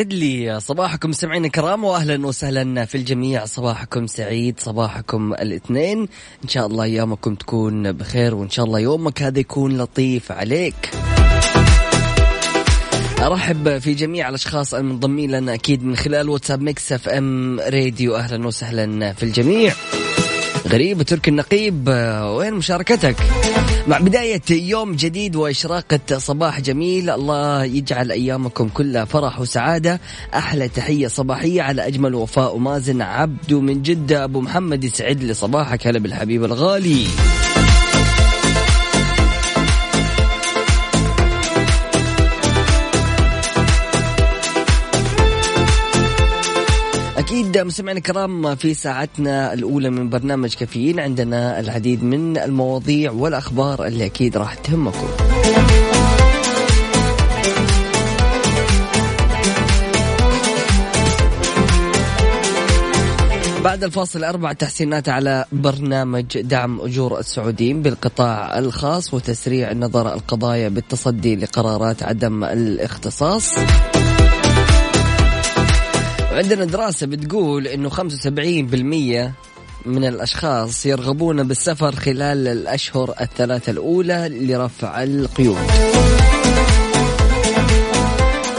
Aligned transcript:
سعد 0.00 0.12
لي 0.12 0.60
صباحكم 0.60 1.12
سمعين 1.12 1.44
الكرام 1.44 1.84
واهلا 1.84 2.26
وسهلا 2.26 2.84
في 2.84 2.94
الجميع. 2.94 3.44
صباحكم 3.44 4.06
سعيد 4.06 4.60
صباحكم 4.60 5.32
الاثنين. 5.32 6.08
إن 6.44 6.48
شاء 6.48 6.66
الله 6.66 6.84
ايامكم 6.84 7.34
تكون 7.34 7.92
بخير 7.92 8.34
وإن 8.34 8.50
شاء 8.50 8.64
الله 8.64 8.78
يومك 8.78 9.22
هذا 9.22 9.38
يكون 9.38 9.78
لطيف 9.78 10.32
عليك. 10.32 10.90
أرحب 13.18 13.78
في 13.78 13.94
جميع 13.94 14.28
الأشخاص 14.28 14.74
المنضمين 14.74 15.30
لنا 15.30 15.54
أكيد 15.54 15.84
من 15.84 15.96
خلال 15.96 16.28
واتساب 16.28 16.62
Mix 16.62 16.92
FM 16.92 17.60
Radio. 17.60 18.16
أهلا 18.16 18.46
وسهلا 18.46 19.12
في 19.12 19.22
الجميع. 19.22 19.72
غريب 20.68 21.02
تركي 21.02 21.30
النقيب 21.30 21.88
وين 22.36 22.54
مشاركتك؟ 22.54 23.16
مع 23.86 23.98
بداية 23.98 24.42
يوم 24.50 24.92
جديد 24.92 25.36
وإشراقة 25.36 26.18
صباح 26.18 26.60
جميل 26.60 27.10
الله 27.10 27.64
يجعل 27.64 28.10
أيامكم 28.10 28.68
كلها 28.68 29.04
فرح 29.04 29.40
وسعادة. 29.40 30.00
أحلى 30.34 30.68
تحية 30.68 31.08
صباحية 31.08 31.62
على 31.62 31.86
أجمل 31.86 32.14
وفاء 32.14 32.56
ومازن 32.56 33.02
عبدو 33.02 33.60
من 33.60 33.82
جدة 33.82 34.24
أبو 34.24 34.40
محمد 34.40 34.84
يسعد 34.84 35.22
لي 35.22 35.34
صباحك 35.34 35.86
هلا 35.86 35.98
بالحبيب 35.98 36.44
الغالي. 36.44 37.06
أكيد 47.30 47.58
مستمعينا 47.58 47.98
الكرام 47.98 48.54
في 48.54 48.74
ساعتنا 48.74 49.52
الأولى 49.52 49.90
من 49.90 50.08
برنامج 50.08 50.54
كافيين 50.54 51.00
عندنا 51.00 51.60
العديد 51.60 52.04
من 52.04 52.38
المواضيع 52.38 53.12
والأخبار 53.12 53.86
اللي 53.86 54.06
أكيد 54.06 54.36
راح 54.36 54.54
تهمكم. 54.54 55.08
بعد 63.64 63.84
الفاصل 63.84 64.24
أربع 64.24 64.52
تحسينات 64.52 65.08
على 65.08 65.44
برنامج 65.52 66.40
دعم 66.40 66.80
أجور 66.80 67.18
السعوديين 67.18 67.82
بالقطاع 67.82 68.58
الخاص 68.58 69.14
وتسريع 69.14 69.72
نظر 69.72 70.14
القضايا 70.14 70.68
بالتصدي 70.68 71.36
لقرارات 71.36 72.02
عدم 72.02 72.44
الاختصاص. 72.44 73.54
عندنا 76.30 76.64
دراسة 76.64 77.06
بتقول 77.06 77.66
إنه 77.66 77.88
75% 77.88 79.32
من 79.86 80.04
الأشخاص 80.04 80.86
يرغبون 80.86 81.48
بالسفر 81.48 81.96
خلال 81.96 82.48
الأشهر 82.48 83.14
الثلاثة 83.20 83.72
الأولى 83.72 84.28
لرفع 84.28 85.02
القيود. 85.02 85.70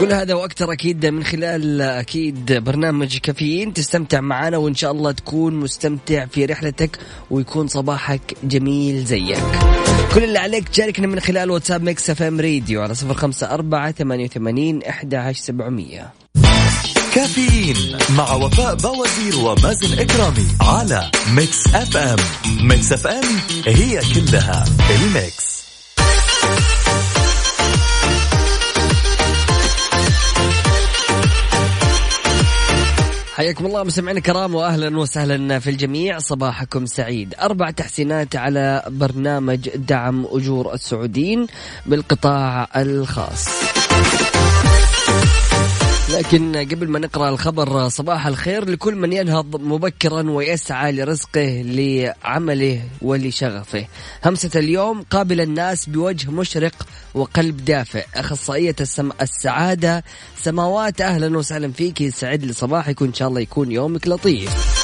كل 0.00 0.12
هذا 0.12 0.34
وأكثر 0.34 0.72
أكيد 0.72 1.06
من 1.06 1.24
خلال 1.24 1.80
أكيد 1.80 2.52
برنامج 2.52 3.18
كافيين 3.18 3.72
تستمتع 3.72 4.20
معنا 4.20 4.56
وإن 4.56 4.74
شاء 4.74 4.92
الله 4.92 5.12
تكون 5.12 5.54
مستمتع 5.54 6.26
في 6.26 6.44
رحلتك 6.44 6.98
ويكون 7.30 7.68
صباحك 7.68 8.36
جميل 8.44 9.04
زيك. 9.04 9.38
كل 10.14 10.24
اللي 10.24 10.38
عليك 10.38 10.68
تشاركنا 10.68 11.06
من 11.06 11.20
خلال 11.20 11.50
واتساب 11.50 11.82
Mix 11.82 12.10
FM 12.10 12.40
Radio 12.40 12.82
على 12.82 12.94
054 12.94 13.92
88 13.92 14.82
11700. 14.82 16.21
كافيين 17.14 17.98
مع 18.16 18.32
وفاء 18.32 18.74
بوازير 18.74 19.36
ومازن 19.36 19.98
إكرامي 19.98 20.46
على 20.60 21.10
Mix 21.34 21.66
FM. 21.66 22.16
Mix 22.62 22.92
FM 22.92 23.24
هي 23.66 24.00
كلها 24.14 24.64
ال 24.90 25.02
Mix. 25.02 25.52
حياكم 33.34 33.66
الله 33.66 33.84
مستمعينا 33.84 34.18
الكرام 34.18 34.54
واهلا 34.54 34.98
وسهلا 34.98 35.58
في 35.58 35.70
الجميع. 35.70 36.18
صباحكم 36.18 36.86
سعيد. 36.86 37.34
أربع 37.40 37.70
تحسينات 37.70 38.36
على 38.36 38.82
برنامج 38.88 39.68
دعم 39.68 40.26
أجور 40.30 40.74
السعوديين 40.74 41.46
بالقطاع 41.86 42.68
الخاص. 42.76 43.48
لكن 46.10 46.56
قبل 46.56 46.88
ما 46.88 46.98
نقرأ 46.98 47.28
الخبر 47.28 47.88
صباح 47.88 48.26
الخير 48.26 48.70
لكل 48.70 48.94
من 48.96 49.12
ينهض 49.12 49.60
مبكرا 49.60 50.30
ويسعى 50.30 50.92
لرزقه 50.92 51.62
لعمله 51.64 52.82
ولشغفه. 53.02 53.86
همسة 54.24 54.50
اليوم 54.56 55.02
قابل 55.02 55.40
الناس 55.40 55.86
بوجه 55.86 56.30
مشرق 56.30 56.86
وقلب 57.14 57.64
دافئ. 57.64 58.04
أخصائية 58.14 58.76
السم... 58.80 59.10
السعادة 59.20 60.04
سماوات 60.38 61.00
أهلا 61.00 61.38
وسهلا 61.38 61.72
فيك 61.72 62.00
يسعد 62.00 62.44
لي 62.44 62.52
صباحك 62.52 63.02
وإن 63.02 63.14
شاء 63.14 63.28
الله 63.28 63.40
يكون 63.40 63.72
يومك 63.72 64.08
لطيف. 64.08 64.82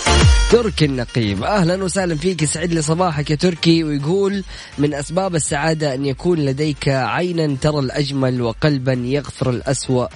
تركي 0.51 0.85
النقيب 0.85 1.43
أهلا 1.43 1.85
وسهلا 1.85 2.17
فيك 2.17 2.43
يسعد 2.43 2.73
لي 2.73 2.83
صباحك 2.83 3.31
يا 3.31 3.37
تركي 3.37 3.85
ويقول 3.85 4.45
من 4.79 4.95
أسباب 4.95 5.35
السعادة 5.35 5.95
أن 5.95 6.07
يكون 6.07 6.39
لديك 6.39 6.89
عينا 6.89 7.57
ترى 7.61 7.79
الأجمل 7.79 8.43
وقلبا 8.43 8.93
يغفر 8.93 9.51
الأسوأ 9.51 10.07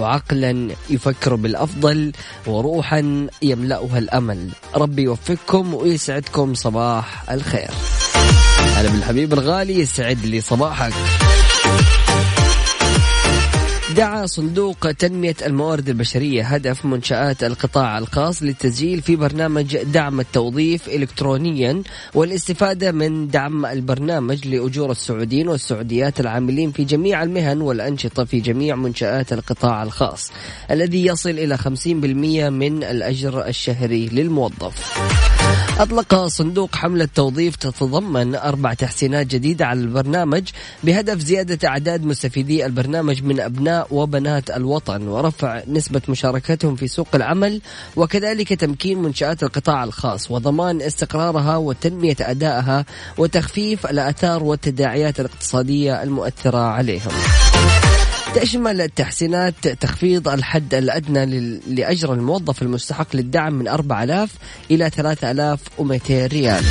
وعقلا 0.00 0.68
يفكر 0.90 1.34
بالأفضل 1.34 2.12
وروحا 2.46 3.26
يملأها 3.42 3.98
الأمل. 3.98 4.48
ربي 4.74 5.02
يوفقكم 5.02 5.74
ويسعدكم 5.74 6.54
صباح 6.54 7.30
الخير. 7.30 7.70
هلا 8.74 8.90
بالحبيب 8.90 9.32
الغالي 9.32 9.78
يسعد 9.78 10.24
لي 10.24 10.40
صباحك. 10.40 10.92
دعا 13.96 14.26
صندوق 14.26 14.92
تنمية 14.92 15.36
الموارد 15.46 15.88
البشرية 15.88 16.42
هدف 16.42 16.84
منشآت 16.84 17.44
القطاع 17.44 17.98
الخاص 17.98 18.42
للتسجيل 18.42 19.02
في 19.02 19.16
برنامج 19.16 19.76
دعم 19.76 20.20
التوظيف 20.20 20.88
إلكترونيا 20.88 21.82
والاستفادة 22.14 22.92
من 22.92 23.28
دعم 23.28 23.66
البرنامج 23.66 24.48
لأجور 24.48 24.90
السعوديين 24.90 25.48
والسعوديات 25.48 26.20
العاملين 26.20 26.72
في 26.72 26.84
جميع 26.84 27.22
المهن 27.22 27.60
والأنشطة 27.60 28.24
في 28.24 28.40
جميع 28.40 28.76
منشآت 28.76 29.32
القطاع 29.32 29.82
الخاص 29.82 30.32
الذي 30.70 31.06
يصل 31.06 31.30
إلى 31.30 31.58
50% 31.58 31.64
من 32.50 32.84
الأجر 32.84 33.46
الشهري 33.46 34.06
للموظف. 34.06 35.00
أطلق 35.78 36.26
صندوق 36.26 36.76
حملة 36.76 37.08
توظيف 37.14 37.56
تتضمن 37.56 38.34
أربع 38.34 38.74
تحسينات 38.74 39.26
جديدة 39.26 39.66
على 39.66 39.80
البرنامج 39.80 40.48
بهدف 40.84 41.18
زيادة 41.20 41.68
أعداد 41.68 42.04
مستفيدي 42.04 42.66
البرنامج 42.66 43.22
من 43.22 43.40
أبناء 43.40 43.79
وبنات 43.90 44.50
الوطن 44.50 45.08
ورفع 45.08 45.62
نسبة 45.68 46.02
مشاركتهم 46.08 46.76
في 46.76 46.88
سوق 46.88 47.08
العمل 47.14 47.60
وكذلك 47.96 48.52
تمكين 48.52 49.02
منشآت 49.02 49.42
القطاع 49.42 49.84
الخاص 49.84 50.30
وضمان 50.30 50.82
استقرارها 50.82 51.56
وتنمية 51.56 52.16
أدائها 52.20 52.84
وتخفيف 53.18 53.86
الآثار 53.86 54.42
والتداعيات 54.42 55.20
الاقتصادية 55.20 56.02
المؤثرة 56.02 56.58
عليهم. 56.58 57.12
تشمل 58.34 58.80
التحسينات 58.80 59.68
تخفيض 59.68 60.28
الحد 60.28 60.74
الأدنى 60.74 61.26
لأجر 61.66 62.12
الموظف 62.12 62.62
المستحق 62.62 63.16
للدعم 63.16 63.54
من 63.54 63.68
4000 63.68 64.30
إلى 64.70 64.90
3200 64.90 66.26
ريال 66.26 66.64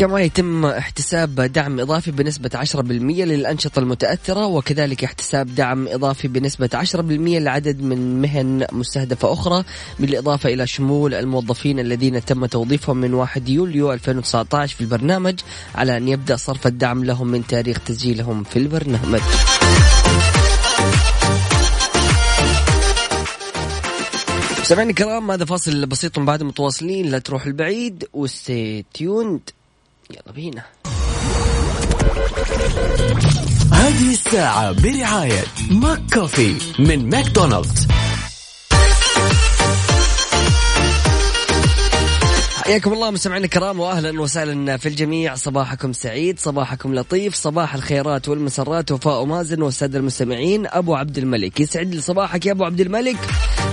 كما 0.00 0.20
يتم 0.20 0.66
احتساب 0.66 1.34
دعم 1.40 1.80
إضافي 1.80 2.10
بنسبة 2.10 2.50
10% 2.64 2.76
للأنشطة 2.76 3.78
المتأثرة 3.78 4.46
وكذلك 4.46 5.04
احتساب 5.04 5.54
دعم 5.54 5.88
إضافي 5.88 6.28
بنسبة 6.28 6.68
10% 6.74 6.96
لعدد 7.38 7.82
من 7.82 8.20
مهن 8.20 8.66
مستهدفة 8.72 9.32
أخرى 9.32 9.64
بالإضافة 9.98 10.48
إلى 10.48 10.66
شمول 10.66 11.14
الموظفين 11.14 11.78
الذين 11.78 12.24
تم 12.24 12.46
توظيفهم 12.46 12.96
من 12.96 13.14
1 13.14 13.48
يوليو 13.48 13.92
2019 13.92 14.76
في 14.76 14.80
البرنامج 14.80 15.40
على 15.74 15.96
أن 15.96 16.08
يبدأ 16.08 16.36
صرف 16.36 16.66
الدعم 16.66 17.04
لهم 17.04 17.28
من 17.28 17.46
تاريخ 17.46 17.78
تسجيلهم 17.80 18.44
في 18.44 18.58
البرنامج. 18.58 19.20
سمعني 24.62 24.90
الكرام 24.90 25.30
هذا 25.30 25.44
فاصل 25.44 25.86
بسيط 25.86 26.18
بعد 26.18 26.42
متواصلين 26.42 27.06
لا 27.06 27.18
تروح 27.18 27.46
البعيد 27.46 28.04
وستي 28.12 28.84
تيوند 28.94 29.40
يلا 30.10 30.32
بينا. 30.34 30.62
هذه 33.72 34.10
الساعة 34.12 34.72
برعاية 34.72 35.44
McCafé 35.70 36.54
من 36.78 37.10
ماكدونالدز. 37.10 37.86
حياكم 42.64 42.92
الله 42.92 43.10
مستمعينا 43.10 43.44
الكرام 43.44 43.80
واهلا 43.80 44.20
وسهلا 44.20 44.76
في 44.76 44.88
الجميع. 44.88 45.34
صباحكم 45.34 45.92
سعيد 45.92 46.38
صباحكم 46.38 46.94
لطيف 46.94 47.34
صباح 47.34 47.74
الخيرات 47.74 48.28
والمسرات 48.28 48.92
وفاء 48.92 49.24
مازن 49.24 49.62
والساده 49.62 49.98
المستمعين. 49.98 50.66
أبو 50.66 50.94
عبد 50.94 51.18
الملك 51.18 51.60
يسعد 51.60 51.94
لي 51.94 52.00
صباحك 52.00 52.46
يا 52.46 52.52
أبو 52.52 52.64
عبد 52.64 52.80
الملك. 52.80 53.16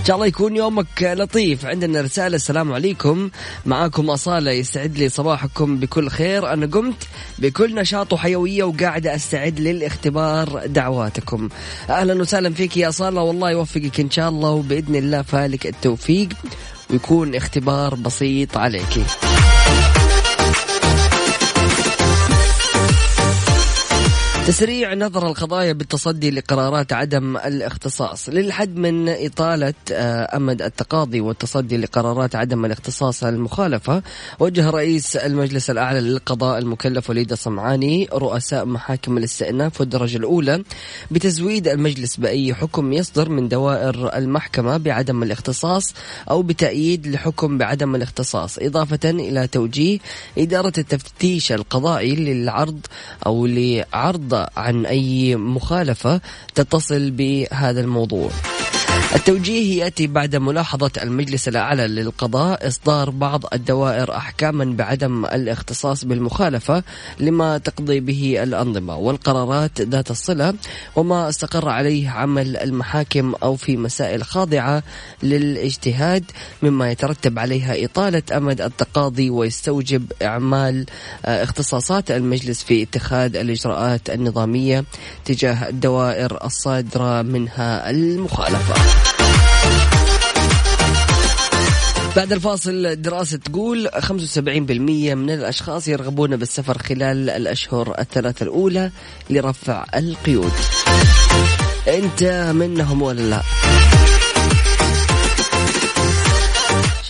إن 0.07 0.10
شاء 0.10 0.16
الله 0.15 0.27
يكون 0.27 0.56
يومك 0.56 1.04
لطيف. 1.04 1.65
عندنا 1.65 2.01
رسالة 2.01 2.36
السلام 2.36 2.74
عليكم. 2.74 3.30
معاكم 3.65 4.09
أصالة 4.09 4.51
يسعد 4.51 4.98
لي 4.98 5.09
صباحكم 5.09 5.77
بكل 5.77 6.09
خير. 6.09 6.54
أنا 6.54 6.65
قمت 6.65 7.07
بكل 7.39 7.75
نشاط 7.75 8.13
وحيوية 8.13 8.63
وقاعدة 8.63 9.15
أستعد 9.15 9.59
للاختبار 9.59 10.65
دعواتكم. 10.65 11.50
أهلا 11.89 12.21
وسهلا 12.21 12.54
فيك 12.54 12.77
يا 12.77 12.89
أصالة. 12.89 13.21
والله 13.21 13.51
يوفقك 13.51 14.00
إن 14.00 14.12
شاء 14.12 14.30
الله 14.30 14.50
وبإذن 14.50 14.95
الله 14.95 15.21
فالك 15.21 15.68
التوفيق 15.68 16.30
ويكون 16.89 17.36
اختبار 17.36 17.95
بسيط 17.95 18.57
عليك. 18.57 19.03
تسريع 24.48 24.94
نظر 24.94 25.28
القضايا 25.28 25.74
بالتصدي 25.74 26.32
لقرارات 26.32 26.94
عدم 26.94 27.38
الاختصاص. 27.38 28.30
للحد 28.30 28.76
من 28.76 29.10
إطالة 29.10 29.74
آه، 29.92 30.38
أمد 30.38 30.62
التقاضي 30.62 31.22
والتصدي 31.22 31.78
لقرارات 31.78 32.36
عدم 32.36 32.66
الاختصاص 32.66 33.24
المخالفة 33.24 34.04
وجه 34.40 34.70
رئيس 34.70 35.16
المجلس 35.16 35.70
الأعلى 35.70 36.00
للقضاء 36.00 36.60
المكلف 36.60 37.10
وليد 37.10 37.32
الصمعاني 37.32 38.08
رؤساء 38.14 38.66
محاكم 38.66 39.18
الاستئناف 39.18 39.80
والدرجة 39.80 40.18
الأولى 40.18 40.64
بتزويد 41.12 41.68
المجلس 41.68 42.16
بأي 42.18 42.54
حكم 42.54 42.94
يصدر 42.94 43.30
من 43.30 43.48
دوائر 43.48 44.18
المحكمة 44.18 44.78
بعدم 44.78 45.24
الاختصاص 45.24 45.94
أو 46.30 46.42
بتأييد 46.42 47.08
لحكم 47.08 47.58
بعدم 47.58 47.96
الاختصاص 47.96 48.58
إضافة 48.58 49.10
إلى 49.10 49.48
توجيه 49.48 50.00
إدارة 50.38 50.74
التفتيش 50.78 51.52
القضائي 51.52 52.16
للعرض 52.16 52.80
أو 53.26 53.46
لعرض 53.46 54.37
عن 54.57 54.86
أي 54.86 55.36
مخالفة 55.36 56.22
تتصل 56.56 57.12
بهذا 57.12 57.81
الموضوع. 57.81 58.30
التوجيه 59.15 59.83
يأتي 59.83 60.07
بعد 60.07 60.36
ملاحظة 60.36 60.92
المجلس 61.04 61.48
الأعلى 61.48 61.88
للقضاء 61.88 62.68
إصدار 62.68 63.09
بعض 63.09 63.44
الدوائر 63.54 64.15
أحكاما 64.15 64.65
بعدم 64.65 65.25
الاختصاص 65.25 66.06
بالمخالفة 66.06 66.83
لما 67.19 67.57
تقضي 67.57 68.00
به 68.00 68.44
الأنظمة 68.44 68.98
والقرارات 68.98 69.81
ذات 69.81 70.12
الصلة 70.12 70.54
وما 70.95 71.30
استقر 71.30 71.69
عليه 71.69 72.09
عمل 72.09 72.57
المحاكم 72.57 73.33
أو 73.44 73.56
في 73.56 73.77
مسائل 73.77 74.24
خاضعة 74.24 74.83
للاجتهاد 75.24 76.24
مما 76.62 76.92
يترتب 76.92 77.39
عليها 77.39 77.86
إطالة 77.86 78.24
أمد 78.31 78.62
التقاضي 78.62 79.30
ويستوجب 79.30 80.12
إعمال 80.21 80.86
آه، 81.25 81.44
اختصاصات 81.44 82.12
المجلس 82.12 82.63
في 82.63 82.83
اتخاذ 82.83 83.36
الإجراءات 83.36 84.10
النظامية 84.10 84.83
تجاه 85.25 85.69
الدوائر 85.69 86.45
الصادرة 86.45 87.21
منها 87.21 87.89
المخالفة. 87.89 88.97
بعد 92.18 92.34
الفاصل 92.34 93.02
دراسة 93.02 93.38
تقول 93.38 93.90
75% 93.90 94.40
من 95.16 95.30
الأشخاص 95.30 95.88
يرغبون 95.88 96.38
بالسفر 96.38 96.78
خلال 96.78 97.30
الأشهر 97.30 98.00
الثلاثة 98.00 98.44
الأولى 98.44 98.92
لرفع 99.30 99.86
القيود. 99.96 100.52
أنت 101.88 102.24
منهم 102.56 103.02
ولا 103.02 103.22
لا؟ 103.22 103.42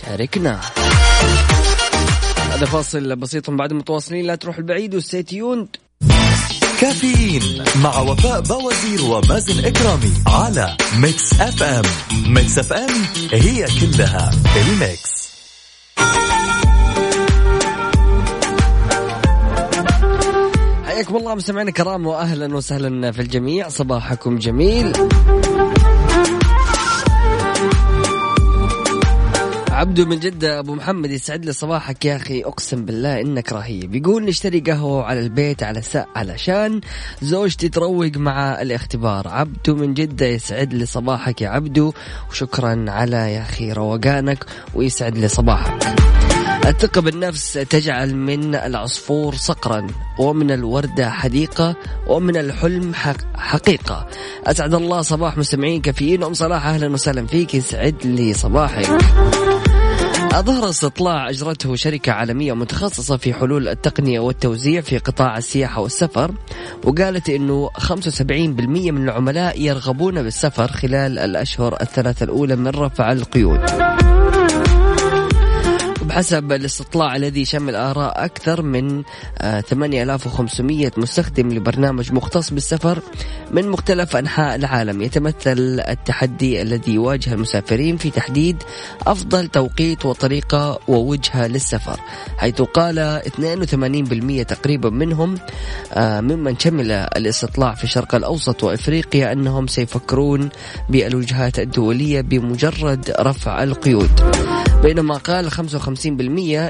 شاركنا. 0.02 0.60
هذا 2.50 2.66
فاصل 2.66 3.16
بسيط 3.16 3.50
بعد 3.50 3.72
متواصلين. 3.72 4.26
لا 4.26 4.34
تروح 4.34 4.58
البعيد 4.58 4.94
و 4.94 5.01
stay 5.01 5.31
tuned 5.31 5.68
كافيين 6.80 7.64
مع 7.82 8.00
وفاء 8.00 8.40
بوازير 8.40 9.02
ومازن 9.04 9.64
إكرامي 9.64 10.12
على 10.26 10.76
Mix 10.98 11.32
FM. 11.40 11.82
Mix 12.26 12.58
FM 12.58 12.88
هي 13.32 13.66
كلها 13.80 14.30
ال 14.56 14.70
Mix. 14.70 15.28
حياكم 20.86 21.16
الله 21.16 21.34
مستمعينا 21.34 21.68
الكرام 21.68 22.06
واهلا 22.06 22.56
وسهلا 22.56 23.12
في 23.12 23.22
الجميع. 23.22 23.68
صباحكم 23.68 24.38
جميل. 24.38 24.92
عبدو 29.78 30.06
من 30.06 30.20
جدة 30.20 30.58
أبو 30.58 30.74
محمد 30.74 31.10
يسعد 31.10 31.44
لي 31.44 31.52
صباحك 31.52 32.04
يا 32.04 32.16
أخي. 32.16 32.44
أقسم 32.44 32.84
بالله 32.84 33.20
إنك 33.20 33.52
رهيب. 33.52 33.94
يقول 33.94 34.24
نشتري 34.24 34.60
قهوة 34.60 35.04
على 35.04 35.20
البيت 35.20 35.62
على 35.62 35.82
سا 35.82 36.06
علشان 36.16 36.80
زوجتي 37.22 37.68
تروق 37.68 38.16
مع 38.16 38.62
الاختبار. 38.62 39.28
عبدو 39.28 39.74
من 39.74 39.94
جدة 39.94 40.26
يسعد 40.26 40.74
لي 40.74 40.86
صباحك 40.86 41.42
يا 41.42 41.48
عبدو. 41.48 41.92
وشكرا 42.30 42.84
على 42.88 43.16
يا 43.16 43.42
أخي 43.42 43.72
روقانك 43.72 44.44
ويسعد 44.74 45.18
لي 45.18 45.28
صباحك. 45.28 45.94
الثقة 46.66 47.00
بالنفس 47.00 47.52
تجعل 47.52 48.14
من 48.14 48.54
العصفور 48.54 49.34
صقرا 49.34 49.86
ومن 50.18 50.50
الوردة 50.50 51.10
حديقة 51.10 51.76
ومن 52.06 52.36
الحلم 52.36 52.94
حقيقة. 53.34 54.08
أسعد 54.46 54.74
الله 54.74 55.02
صباح 55.02 55.38
مستمعين 55.38 55.80
كافيين. 55.80 56.22
أم 56.22 56.34
صلاح 56.34 56.66
أهلا 56.66 56.88
وسهلا 56.88 57.26
فيك. 57.26 57.54
يسعد 57.54 57.96
لي 58.04 58.34
صباحك. 58.34 58.98
أظهر 60.38 60.68
استطلاع 60.68 61.30
أجرته 61.30 61.76
شركة 61.76 62.12
عالمية 62.12 62.52
متخصصة 62.52 63.16
في 63.16 63.34
حلول 63.34 63.68
التقنية 63.68 64.20
والتوزيع 64.20 64.80
في 64.80 64.98
قطاع 64.98 65.38
السياحة 65.38 65.80
والسفر 65.80 66.34
وقالت 66.84 67.30
أنه 67.30 67.68
75% 67.68 68.22
من 68.22 69.04
العملاء 69.04 69.60
يرغبون 69.60 70.22
بالسفر 70.22 70.68
خلال 70.68 71.18
الأشهر 71.18 71.76
الثلاثة 71.80 72.24
الأولى 72.24 72.56
من 72.56 72.68
رفع 72.68 73.12
القيود. 73.12 73.97
بحسب 76.18 76.52
الاستطلاع 76.52 77.16
الذي 77.16 77.44
شمل 77.44 77.74
آراء 77.74 78.24
أكثر 78.24 78.62
من 78.62 79.02
8500 79.68 80.86
آه، 80.86 80.92
مستخدم 80.96 81.48
لبرنامج 81.48 82.12
مختص 82.12 82.50
بالسفر 82.50 82.98
من 83.50 83.68
مختلف 83.68 84.16
أنحاء 84.16 84.54
العالم. 84.54 85.02
يتمثل 85.02 85.82
التحدي 85.88 86.62
الذي 86.62 86.94
يواجه 86.94 87.32
المسافرين 87.32 87.96
في 87.96 88.10
تحديد 88.10 88.62
أفضل 89.06 89.48
توقيت 89.48 90.06
وطريقة 90.06 90.78
ووجهة 90.88 91.46
للسفر 91.46 92.00
حيث 92.38 92.62
قال 92.62 93.22
82% 93.26 94.42
تقريبا 94.42 94.90
منهم 94.90 95.34
آه، 95.92 96.20
ممن 96.20 96.58
شمل 96.58 96.90
الاستطلاع 96.92 97.74
في 97.74 97.84
الشرق 97.84 98.14
الأوسط 98.14 98.64
وإفريقيا 98.64 99.32
أنهم 99.32 99.66
سيفكرون 99.66 100.48
بالوجهات 100.88 101.58
الدولية 101.58 102.20
بمجرد 102.20 103.14
رفع 103.20 103.62
القيود. 103.62 104.10
بينما 104.82 105.14
قال 105.14 105.52
55% 105.52 105.56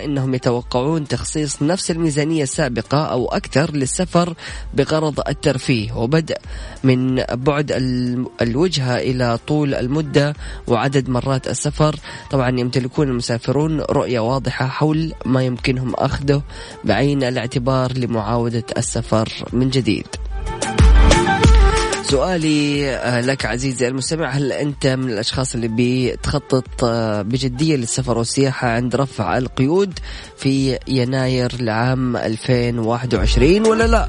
إنهم 0.05 0.35
يتوقعون 0.35 1.09
تخصيص 1.09 1.63
نفس 1.63 1.91
الميزانية 1.91 2.43
السابقة 2.43 3.05
أو 3.05 3.27
أكثر 3.27 3.77
للسفر 3.77 4.35
بغرض 4.75 5.21
الترفيه 5.29 5.93
وبدء 5.93 6.37
من 6.85 7.23
بعد 7.33 7.73
الوجهه 8.43 8.99
إلى 8.99 9.39
طول 9.47 9.75
المدة 9.75 10.35
وعدد 10.67 11.09
مرات 11.09 11.49
السفر. 11.49 11.97
طبعا 12.31 12.61
يمتلكون 12.61 13.09
المسافرون 13.09 13.81
رؤية 13.81 14.21
واضحة 14.21 14.67
حول 14.67 15.13
ما 15.27 15.43
يمكنهم 15.43 15.95
أخذه 15.95 16.43
بعين 16.85 17.23
الاعتبار 17.23 17.99
لمعاودة 17.99 18.65
السفر 18.77 19.29
من 19.53 19.71
جديد. 19.71 20.07
سؤالي 22.11 22.91
آه، 22.91 23.21
لك 23.21 23.47
عزيزي 23.47 23.89
المستمع 23.89 24.29
هل 24.31 24.53
أنت 24.53 24.87
من 24.87 25.11
الأشخاص 25.11 25.55
اللي 25.55 25.71
بتخطط 25.77 26.85
آه، 26.85 27.23
بجدية 27.23 27.77
للسفر 27.77 28.19
والسياحة 28.19 28.69
عند 28.69 28.97
رفع 28.97 29.39
القيود 29.39 29.99
في 30.37 30.79
يناير 30.89 31.53
العام 31.61 32.17
2021 32.17 33.67
ولا 33.67 33.87
لا؟ 33.87 34.09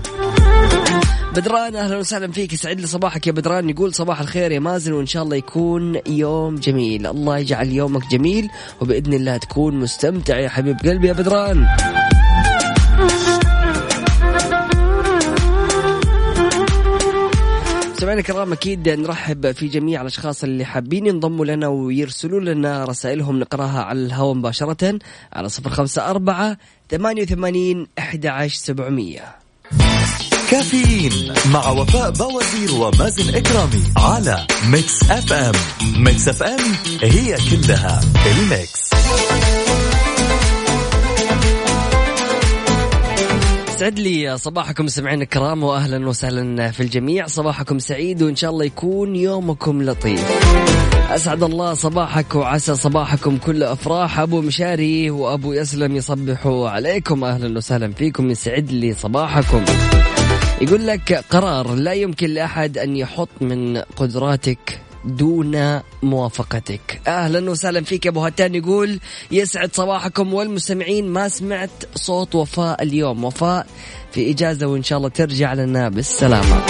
بدران 1.35 1.75
أهلا 1.75 1.97
وسهلا 1.97 2.31
فيك. 2.31 2.53
يسعد 2.53 2.79
لي 2.79 2.87
صباحك 2.87 3.27
يا 3.27 3.31
بدران. 3.31 3.69
يقول 3.69 3.93
صباح 3.93 4.19
الخير 4.21 4.51
يا 4.51 4.59
مازن 4.59 4.93
وإن 4.93 5.05
شاء 5.05 5.23
الله 5.23 5.35
يكون 5.35 5.99
يوم 6.07 6.55
جميل. 6.55 7.07
الله 7.07 7.37
يجعل 7.37 7.67
يومك 7.67 8.01
جميل 8.11 8.49
وبإذن 8.81 9.13
الله 9.13 9.37
تكون 9.37 9.79
مستمتع 9.79 10.39
يا 10.39 10.49
حبيب 10.49 10.77
قلبي 10.79 11.07
يا 11.07 11.13
بدران. 11.13 11.67
سمعنا 17.99 18.19
الكرام 18.19 18.53
أكيد 18.53 18.89
نرحب 18.89 19.51
في 19.51 19.67
جميع 19.67 20.01
الأشخاص 20.01 20.43
اللي 20.43 20.65
حابين 20.65 21.05
ينضموا 21.05 21.45
لنا 21.45 21.67
ويرسلوا 21.67 22.39
لنا 22.39 22.85
رسائلهم 22.85 23.39
نقراها 23.39 23.81
على 23.81 23.99
الهواء 23.99 24.33
مباشرة 24.33 24.99
على 25.33 25.49
صفر 25.49 25.69
خمسة 25.69 26.09
أربعة 26.09 26.57
ثمانية 26.91 27.21
وثمانين 27.21 27.87
إحدى 27.99 28.29
عشر 28.29 28.57
سبعمئه 28.57 29.35
كافيين 30.51 31.33
مع 31.53 31.69
وفاء 31.69 32.11
بوازير 32.11 32.73
ومازن 32.73 33.35
إكرامي 33.35 33.83
على 33.97 34.47
Mix 34.69 35.11
FM. 35.11 35.55
Mix 36.03 36.27
FM 36.27 36.59
هي 37.01 37.37
كلها 37.51 38.01
ال 38.25 38.38
Mix. 38.38 38.89
يسعد 43.79 43.99
لي 43.99 44.37
صباحكم 44.37 44.87
سمعين 44.87 45.21
الكرام 45.21 45.63
واهلا 45.63 46.07
وسهلا 46.07 46.71
في 46.71 46.79
الجميع. 46.83 47.27
صباحكم 47.27 47.79
سعيد 47.79 48.23
وإن 48.23 48.35
شاء 48.35 48.51
الله 48.51 48.65
يكون 48.65 49.15
يومكم 49.15 49.83
لطيف. 49.83 50.25
أسعد 51.09 51.43
الله 51.43 51.73
صباحك 51.73 52.35
وعسى 52.35 52.75
صباحكم 52.75 53.37
كل 53.37 53.63
أفراح. 53.63 54.19
أبو 54.19 54.41
مشاري 54.41 55.09
وأبو 55.09 55.53
يسلم 55.53 55.95
يصبحوا 55.95 56.69
عليكم. 56.69 57.23
أهلا 57.23 57.57
وسهلا 57.57 57.93
فيكم. 57.93 58.31
يسعد 58.31 58.71
لي 58.71 58.93
صباحكم. 58.93 59.65
يقول 60.61 60.87
لك 60.87 61.23
قرار 61.29 61.75
لا 61.75 61.93
يمكن 61.93 62.29
لأحد 62.29 62.77
أن 62.77 62.95
يحط 62.95 63.29
من 63.41 63.77
قدراتك 63.77 64.79
دون 65.05 65.79
موافقتك. 66.03 67.01
أهلا 67.07 67.51
وسهلا 67.51 67.81
فيك 67.81 68.05
يا 68.05 68.11
أبو 68.11 68.25
هتان 68.25 68.55
يقول 68.55 68.99
يسعد 69.31 69.75
صباحكم 69.75 70.33
والمستمعين 70.33 71.07
ما 71.07 71.27
سمعت 71.27 71.69
صوت 71.95 72.35
وفاء 72.35 72.83
اليوم. 72.83 73.23
وفاء 73.23 73.67
في 74.11 74.31
إجازة 74.31 74.67
وإن 74.67 74.83
شاء 74.83 74.97
الله 74.97 75.09
ترجع 75.09 75.53
لنا 75.53 75.89
بالسلامة. 75.89 76.61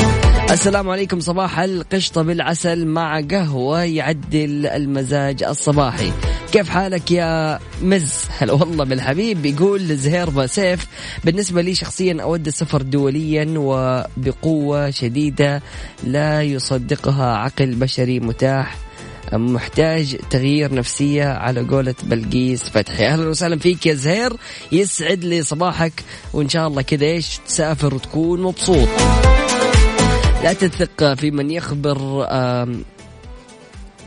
السلام 0.52 0.90
عليكم. 0.90 1.20
صباح 1.20 1.60
القشطة 1.60 2.22
بالعسل 2.22 2.86
مع 2.86 3.22
قهوة 3.22 3.84
يعدل 3.84 4.66
المزاج 4.66 5.44
الصباحي. 5.44 6.12
كيف 6.52 6.70
حالك 6.70 7.12
يا 7.12 7.60
مز؟ 7.82 8.14
هلا 8.38 8.54
والله 8.54 8.86
بالحبيب 8.86 9.46
يقول 9.46 9.98
زهير 9.98 10.46
سيف 10.46 10.88
بالنسبة 11.24 11.62
لي 11.62 11.76
شخصيا 11.76 12.22
أود 12.22 12.48
السفر 12.48 12.82
دوليا 12.82 13.54
وبقوة 13.58 14.90
شديدة 14.90 15.62
لا 16.04 16.42
يصدقها 16.42 17.36
عقل 17.36 17.76
بشري 17.76 18.20
متاح 18.20 18.78
محتاج 19.34 20.18
تغيير 20.30 20.74
نفسية 20.74 21.26
على 21.26 21.62
قولة 21.62 21.96
بلقيس 22.04 22.64
فتحي. 22.64 23.08
أهلا 23.08 23.30
وسهلا 23.30 23.60
فيك 23.60 23.86
يا 23.86 23.94
زهير. 23.94 24.34
يسعد 24.72 25.24
لي 25.24 25.44
صباحك 25.44 26.04
وإن 26.34 26.50
شاء 26.50 26.68
الله 26.68 26.82
كذا 26.82 27.06
إيش 27.06 27.40
تسافر 27.48 27.96
وتكون 27.96 28.42
مبسوط. 28.42 28.88
لا 30.44 30.54
تثق 30.54 31.14
في 31.14 31.32
من 31.32 31.52
يخبر 31.52 32.26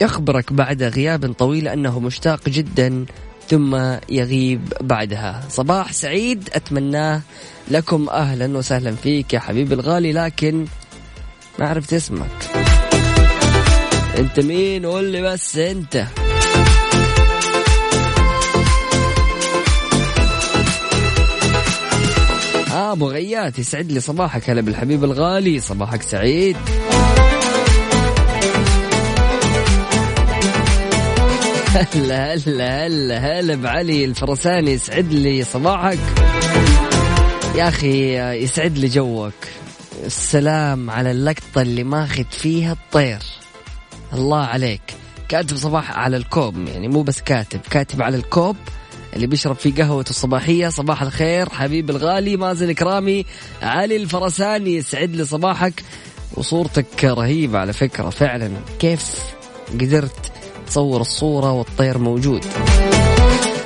يخبرك 0.03 0.53
بعد 0.53 0.83
غياب 0.83 1.33
طويل 1.33 1.69
أنه 1.69 2.01
مشتاق 2.01 2.49
جدا 2.49 3.05
ثم 3.49 3.97
يغيب 4.09 4.73
بعدها. 4.81 5.45
صباح 5.49 5.93
سعيد 5.93 6.49
أتمناه 6.53 7.21
لكم 7.69 8.09
أهلا 8.09 8.59
وسهلا 8.59 8.95
فيك 8.95 9.35
يا 9.35 9.39
حبيبي 9.39 9.75
الغالي 9.75 10.13
لكن 10.13 10.67
ما 11.59 11.69
عرفت 11.69 11.93
اسمك. 11.93 12.27
أنت 14.19 14.41
مين؟ 14.41 14.87
قول 14.87 15.05
لي 15.05 15.23
بس 15.23 15.57
أنت. 15.57 16.07
آه 22.73 22.93
أبو 22.93 23.09
غيات 23.09 23.59
يسعد 23.59 23.93
لي 23.93 24.01
صباحك 24.01 24.51
هلا 24.51 24.61
بالحبيب 24.61 25.05
الغالي. 25.05 25.61
صباحك 25.61 26.03
سعيد. 26.03 26.57
هلا 31.73 32.35
هلا 32.35 32.87
هلا 32.87 33.19
هلا 33.19 33.55
بعلي 33.55 34.05
الفرساني 34.05 34.71
يسعد 34.71 35.13
لي 35.13 35.45
صباحك. 35.45 35.99
يا 37.57 37.69
أخي 37.69 38.19
يسعد 38.43 38.79
لي 38.79 38.89
جوك. 38.89 39.33
السلام 40.05 40.91
على 40.91 41.11
اللقطة 41.11 41.63
اللي 41.63 41.85
ماخذ 41.85 42.25
فيها 42.31 42.73
الطير. 42.73 43.19
الله 44.13 44.39
عليك. 44.45 44.83
كاتب 45.29 45.57
صباح 45.57 45.99
على 45.99 46.17
الكوب 46.17 46.69
يعني 46.69 46.89
مو 46.89 47.03
بس 47.03 47.21
كاتب 47.21 47.61
كاتب 47.71 48.03
على 48.03 48.17
الكوب 48.17 48.57
اللي 49.17 49.27
بيشرب 49.27 49.57
فيه 49.57 49.75
قهوته 49.75 50.11
الصباحية. 50.11 50.69
صباح 50.69 51.03
الخير 51.03 51.49
حبيب 51.49 51.91
الغالي 51.91 52.37
مازن 52.37 52.73
كرامي 52.73 53.27
علي 53.63 53.97
الفرساني 53.97 54.77
يسعد 54.77 55.17
لي 55.17 55.25
صباحك. 55.25 55.83
وصورتك 56.35 57.05
رهيبة 57.05 57.59
على 57.59 57.73
فكرة 57.73 58.11
فعلا. 58.11 58.51
كيف 58.79 59.17
قدرت 59.71 60.32
تصور 60.73 61.01
الصورة 61.01 61.53
والطير 61.53 61.99
موجود. 61.99 62.45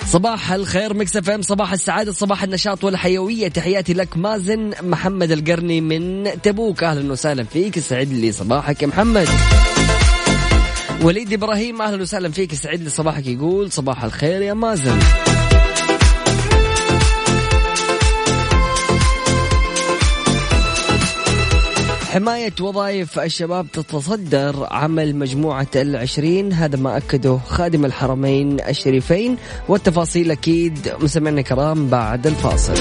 صباح 0.07 0.53
الخير 0.53 0.95
Mix 0.95 1.17
FM. 1.17 1.43
صباح 1.43 1.73
السعادة 1.73 2.13
صباح 2.13 2.43
النشاط 2.43 2.85
والحيوية. 2.85 3.49
تحياتي 3.49 3.95
لك 3.95 4.17
مازن 4.17 4.73
محمد 4.83 5.31
القرني 5.31 5.81
من 5.81 6.29
تبوك. 6.43 6.85
أهلا 6.85 7.13
وسهلا 7.13 7.45
فيك. 7.45 7.79
يسعد 7.79 8.09
لي 8.09 8.33
صباحك 8.33 8.83
يا 8.83 8.87
محمد. 8.87 9.29
وليد 11.03 11.33
إبراهيم 11.33 11.83
أهلا 11.83 12.03
وسهلا 12.03 12.31
فيك. 12.31 12.55
يسعد 12.55 12.83
لي 12.83 12.91
صباحك 12.91 13.27
يقول 13.27 13.73
صباح 13.73 14.05
الخير 14.05 14.43
يا 14.43 14.55
مازن. 14.55 14.99
حماية 22.17 22.53
وظائف 22.61 23.19
الشباب 23.19 23.67
تتصدر 23.73 24.67
عمل 24.71 25.17
مجموعة 25.17 25.67
العشرين 25.77 26.53
هذا 26.53 26.77
ما 26.77 26.97
أكده 26.97 27.39
خادم 27.39 27.85
الحرمين 27.85 28.61
الشريفين 28.61 29.37
والتفاصيل 29.69 30.31
أكيد 30.31 30.93
مسمعنا 31.01 31.43
كرام 31.43 31.89
بعد 31.89 32.27
الفاصل. 32.27 32.75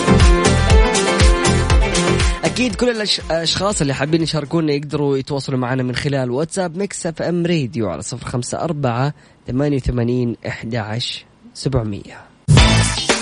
أكيد 2.43 2.75
كل 2.75 2.89
الاشخاص 2.89 3.81
اللي 3.81 3.93
حابين 3.93 4.21
يشاركونا 4.21 4.73
يقدروا 4.73 5.17
يتواصلوا 5.17 5.59
معنا 5.59 5.83
من 5.83 5.95
خلال 5.95 6.31
واتساب 6.31 6.77
Mix 6.77 7.05
FM 7.05 7.45
Radio 7.45 7.89
على 7.89 8.01
صفر 8.01 8.25
خمسة 8.25 8.61
أربعة 8.61 9.13
ثمانية 9.47 9.77
وثمانين 9.77 10.35
إحدى 10.47 10.77
عشر 10.77 11.25
سبعمية. 11.53 12.34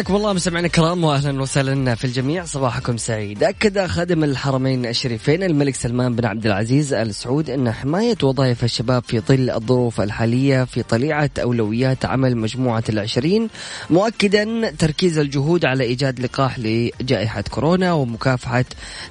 حياكم 0.00 0.16
الله 0.16 0.32
مستمعينا 0.32 0.66
الكرام 0.66 1.04
واهلا 1.04 1.42
وسهلا 1.42 1.94
في 1.94 2.04
الجميع. 2.04 2.44
صباحكم 2.44 2.96
سعيد. 2.96 3.44
أكد 3.44 3.86
خادم 3.86 4.24
الحرمين 4.24 4.86
الشريفين 4.86 5.42
الملك 5.42 5.74
سلمان 5.74 6.16
بن 6.16 6.24
عبد 6.24 6.46
العزيز 6.46 6.92
ال 6.92 7.14
سعود 7.14 7.50
إن 7.50 7.72
حماية 7.72 8.16
وظائف 8.22 8.64
الشباب 8.64 9.02
في 9.06 9.20
ظل 9.20 9.50
الظروف 9.50 10.00
الحالية 10.00 10.64
في 10.64 10.82
طليعة 10.82 11.30
أولويات 11.38 12.04
عمل 12.04 12.36
مجموعة 12.36 12.84
العشرين 12.88 13.48
مؤكدا 13.90 14.70
تركيز 14.70 15.18
الجهود 15.18 15.64
على 15.64 15.84
إيجاد 15.84 16.20
لقاح 16.20 16.58
لجائحة 16.58 17.44
كورونا 17.50 17.92
ومكافحة 17.92 18.64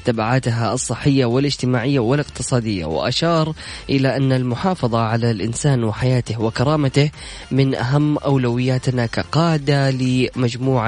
تبعاتها 0.05 0.74
الصحية 0.74 1.25
والاجتماعية 1.25 2.00
والاقتصادية. 2.00 2.86
وأشار 2.86 3.53
إلى 3.89 4.17
أن 4.17 4.31
المحافظة 4.31 5.00
على 5.00 5.31
الإنسان 5.31 5.84
وحياته 5.84 6.41
وكرامته 6.41 7.10
من 7.51 7.75
أهم 7.75 8.17
أولوياتنا 8.17 9.05
كقادة 9.05 9.91
لمجموعة 9.91 10.78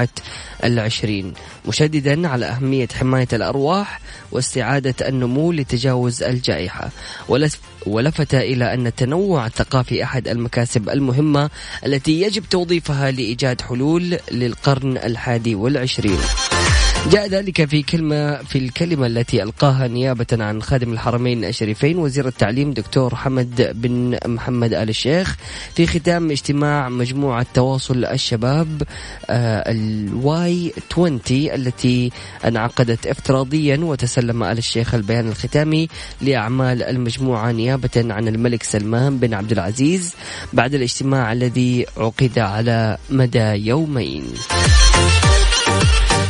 العشرين. 0.63 1.33
مشددا 1.67 2.27
على 2.27 2.45
أهمية 2.45 2.87
حماية 2.99 3.27
الأرواح 3.33 3.99
واستعادة 4.31 5.07
النمو 5.07 5.51
لتجاوز 5.51 6.23
الجائحة. 6.23 6.89
ولفت 7.85 8.35
إلى 8.35 8.73
أن 8.73 8.87
التنوع 8.87 9.45
الثقافي 9.45 10.03
أحد 10.03 10.27
المكاسب 10.27 10.89
المهمة 10.89 11.49
التي 11.85 12.21
يجب 12.21 12.43
توظيفها 12.49 13.11
لإيجاد 13.11 13.61
حلول 13.61 14.17
للقرن 14.31 14.97
الحادي 14.97 15.55
والعشرين. 15.55 16.19
جاء 17.09 17.27
ذلك 17.27 17.65
في 17.65 17.81
كلمة 17.81 18.37
في 18.37 18.57
الكلمة 18.57 19.07
التي 19.07 19.43
ألقاها 19.43 19.87
نيابة 19.87 20.25
عن 20.31 20.61
خادم 20.61 20.93
الحرمين 20.93 21.45
الشريفين 21.45 21.97
وزير 21.97 22.27
التعليم 22.27 22.71
دكتور 22.71 23.15
حمد 23.15 23.71
بن 23.75 24.17
محمد 24.25 24.73
آل 24.73 24.89
الشيخ 24.89 25.35
في 25.75 25.87
ختام 25.87 26.31
اجتماع 26.31 26.89
مجموعة 26.89 27.45
تواصل 27.53 28.05
الشباب 28.05 28.83
آه، 29.29 29.71
ال 29.71 30.73
Y20 30.91 31.19
التي 31.29 32.11
انعقدت 32.45 33.07
افتراضيا 33.07 33.77
وتسلم 33.77 34.43
آل 34.43 34.57
الشيخ 34.57 34.95
البيان 34.95 35.29
الختامي 35.29 35.87
لأعمال 36.21 36.83
المجموعة 36.83 37.51
نيابة 37.51 38.05
عن 38.13 38.27
الملك 38.27 38.63
سلمان 38.63 39.17
بن 39.17 39.33
عبد 39.33 39.51
العزيز 39.51 40.13
بعد 40.53 40.73
الاجتماع 40.73 41.31
الذي 41.31 41.85
عقد 41.97 42.39
على 42.39 42.97
مدى 43.09 43.67
يومين. 43.67 44.23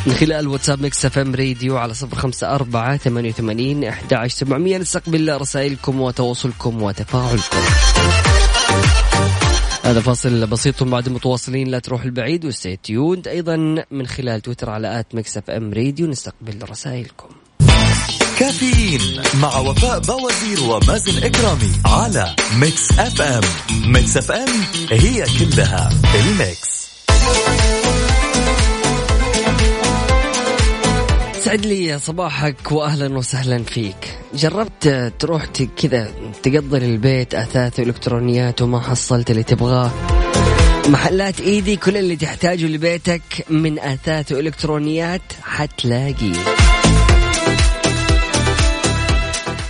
من 0.05 0.13
خلال 0.13 0.47
واتساب 0.47 0.81
Mix 0.81 1.05
FM 1.05 1.35
Radio 1.35 1.77
على 1.77 1.93
صفر 1.93 2.17
خمسة 2.17 2.55
أربعة 2.55 2.97
ثمانية 2.97 3.29
وثمانين 3.29 3.83
أحد 3.83 4.13
عشر 4.13 4.35
سبعمية. 4.35 4.77
نستقبل 4.77 5.41
رسائلكم 5.41 6.01
وتواصلكم 6.01 6.83
وتفاعلكم. 6.83 7.57
هذا 9.83 10.01
فاصل 10.01 10.47
بسيط 10.47 10.83
بعد 10.83 11.09
متواصلين 11.09 11.67
لا 11.67 11.79
تروح 11.79 12.03
البعيد 12.03 12.45
و 12.45 12.51
stay 12.51 12.75
tuned. 12.75 13.27
أيضا 13.27 13.85
من 13.91 14.07
خلال 14.07 14.41
تويتر 14.41 14.69
على 14.69 14.99
at 14.99 15.15
Mix 15.15 15.37
FM 15.37 15.73
Radio 15.73 16.07
نستقبل 16.07 16.69
رسائلكم. 16.69 17.29
كافيين 18.39 19.21
مع 19.41 19.57
وفاء 19.57 19.99
بوازير 19.99 20.63
ومازن 20.63 21.23
إكرامي 21.23 21.71
على 21.85 22.35
Mix 22.59 22.99
FM. 22.99 23.43
Mix 23.85 24.17
FM 24.17 24.49
هي 24.91 25.25
كلها 25.39 25.89
ال 26.15 26.29
mix. 26.29 26.81
يسعد 31.41 31.65
لي 31.65 31.99
صباحك 31.99 32.71
واهلا 32.71 33.17
وسهلا 33.17 33.63
فيك. 33.63 34.19
جربت 34.33 35.13
تروح 35.19 35.45
كذا 35.81 36.07
تقضي 36.43 36.77
البيت 36.77 37.35
أثاث 37.35 37.79
وإلكترونيات 37.79 38.61
وما 38.61 38.79
حصلت 38.79 39.31
اللي 39.31 39.43
تبغاه؟ 39.43 39.91
محلات 40.87 41.39
إيدي 41.39 41.75
كل 41.75 41.97
اللي 41.97 42.15
تحتاجه 42.15 42.65
لبيتك 42.65 43.21
من 43.49 43.79
أثاث 43.79 44.31
وإلكترونيات 44.31 45.21
حتلاقيه. 45.43 46.33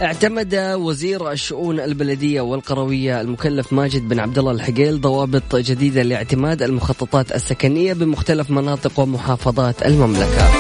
اعتمد 0.02 0.56
وزير 0.56 1.32
الشؤون 1.32 1.80
البلدية 1.80 2.42
والقروية 2.42 3.22
المكلف 3.22 3.74
ماجد 3.74 4.10
بن 4.10 4.20
عبد 4.20 4.38
الله 4.38 4.52
الحقيل 4.52 5.02
ضوابط 5.02 5.56
جديدة 5.56 6.04
لاعتماد 6.04 6.62
المخططات 6.62 7.32
السكنية 7.32 7.94
بمختلف 7.94 8.50
مناطق 8.50 9.00
ومحافظات 9.00 9.86
المملكة. 9.86 10.52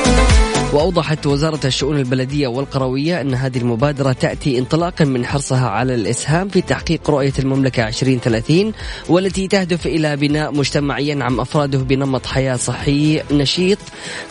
وأوضحت 0.73 1.27
وزارة 1.27 1.59
الشؤون 1.65 1.97
البلدية 1.97 2.47
والقروية 2.47 3.21
أن 3.21 3.33
هذه 3.33 3.57
المبادرة 3.57 4.11
تأتي 4.11 4.59
انطلاقا 4.59 5.05
من 5.05 5.25
حرصها 5.25 5.69
على 5.69 5.95
الإسهام 5.95 6.49
في 6.49 6.61
تحقيق 6.61 7.09
رؤية 7.09 7.33
المملكة 7.39 7.87
2030 7.87 8.73
والتي 9.09 9.47
تهدف 9.47 9.87
إلى 9.87 10.15
بناء 10.15 10.51
مجتمع 10.51 10.99
ينعم 10.99 11.39
أفراده 11.39 11.77
بنمط 11.77 12.25
حياة 12.25 12.55
صحي 12.55 13.21
نشيط. 13.31 13.77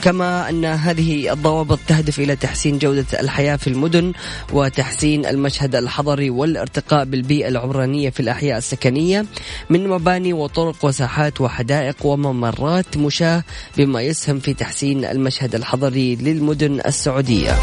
كما 0.03 0.51
أن 0.51 0.65
هذه 0.65 1.33
الضوابط 1.33 1.79
تهدف 1.87 2.21
إلى 2.21 2.37
تحسين 2.37 2.79
جودة 2.79 3.21
الحياة 3.21 3.57
في 3.57 3.67
المدن 3.67 4.13
وتحسين 4.53 5.27
المشهد 5.27 5.75
الحضري 5.75 6.31
والارتقاء 6.31 7.05
بالبيئة 7.05 7.49
العمرانية 7.49 8.11
في 8.11 8.21
الأحياء 8.21 8.59
السكنية 8.59 9.27
من 9.71 9.89
مباني 9.89 10.33
وطرق 10.33 10.85
وساحات 10.85 11.41
وحدائق 11.41 12.07
وممرات 12.07 12.97
مشاة 12.97 13.43
بما 13.77 14.03
يسهم 14.03 14.39
في 14.39 14.55
تحسين 14.55 15.05
المشهد 15.05 15.55
الحضري 15.55 16.30
للمدن 16.33 16.81
السعودية. 16.87 17.59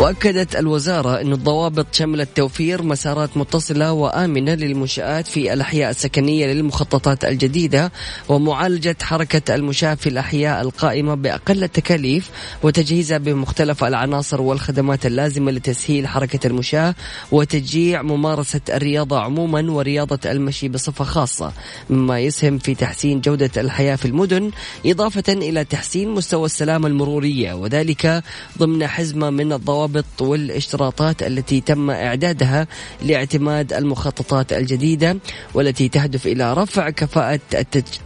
وأكدت 0.00 0.56
الوزارة 0.56 1.20
إن 1.20 1.32
الضوابط 1.32 1.86
شملت 1.92 2.28
توفير 2.36 2.82
مسارات 2.82 3.36
متصلة 3.36 3.92
وآمنة 3.92 4.54
للمنشآت 4.54 5.26
في 5.26 5.52
الأحياء 5.52 5.90
السكنية 5.90 6.46
للمخططات 6.46 7.24
الجديدة 7.24 7.92
ومعالجة 8.28 8.96
حركة 9.02 9.54
المشاة 9.54 9.94
في 9.94 10.08
الأحياء 10.08 10.60
القائمة 10.62 11.14
بأقل 11.14 11.64
التكاليف 11.64 12.30
وتجهيزها 12.62 13.18
بمختلف 13.18 13.84
العناصر 13.84 14.42
والخدمات 14.42 15.06
اللازمة 15.06 15.52
لتسهيل 15.52 16.06
حركة 16.06 16.46
المشاة 16.46 16.94
وتشجيع 17.32 18.02
ممارسة 18.02 18.60
الرياضة 18.68 19.20
عموما 19.20 19.70
ورياضة 19.72 20.30
المشي 20.30 20.68
بصفة 20.68 21.04
خاصة 21.04 21.52
مما 21.90 22.20
يسهم 22.20 22.58
في 22.58 22.74
تحسين 22.74 23.20
جودة 23.20 23.50
الحياة 23.56 23.96
في 23.96 24.04
المدن 24.04 24.50
إضافة 24.86 25.32
إلى 25.32 25.64
تحسين 25.64 26.10
مستوى 26.10 26.46
السلامة 26.46 26.88
المرورية 26.88 27.52
وذلك 27.52 28.22
ضمن 28.58 28.86
حزمة 28.86 29.30
من 29.30 29.52
الضوابط 29.52 29.89
الضوابط 29.90 30.22
والاشتراطات 30.22 31.22
التي 31.22 31.60
تم 31.60 31.90
إعدادها 31.90 32.66
لاعتماد 33.02 33.72
المخططات 33.72 34.52
الجديدة 34.52 35.16
والتي 35.54 35.88
تهدف 35.88 36.26
إلى 36.26 36.54
رفع 36.54 36.90
كفاءة 36.90 37.40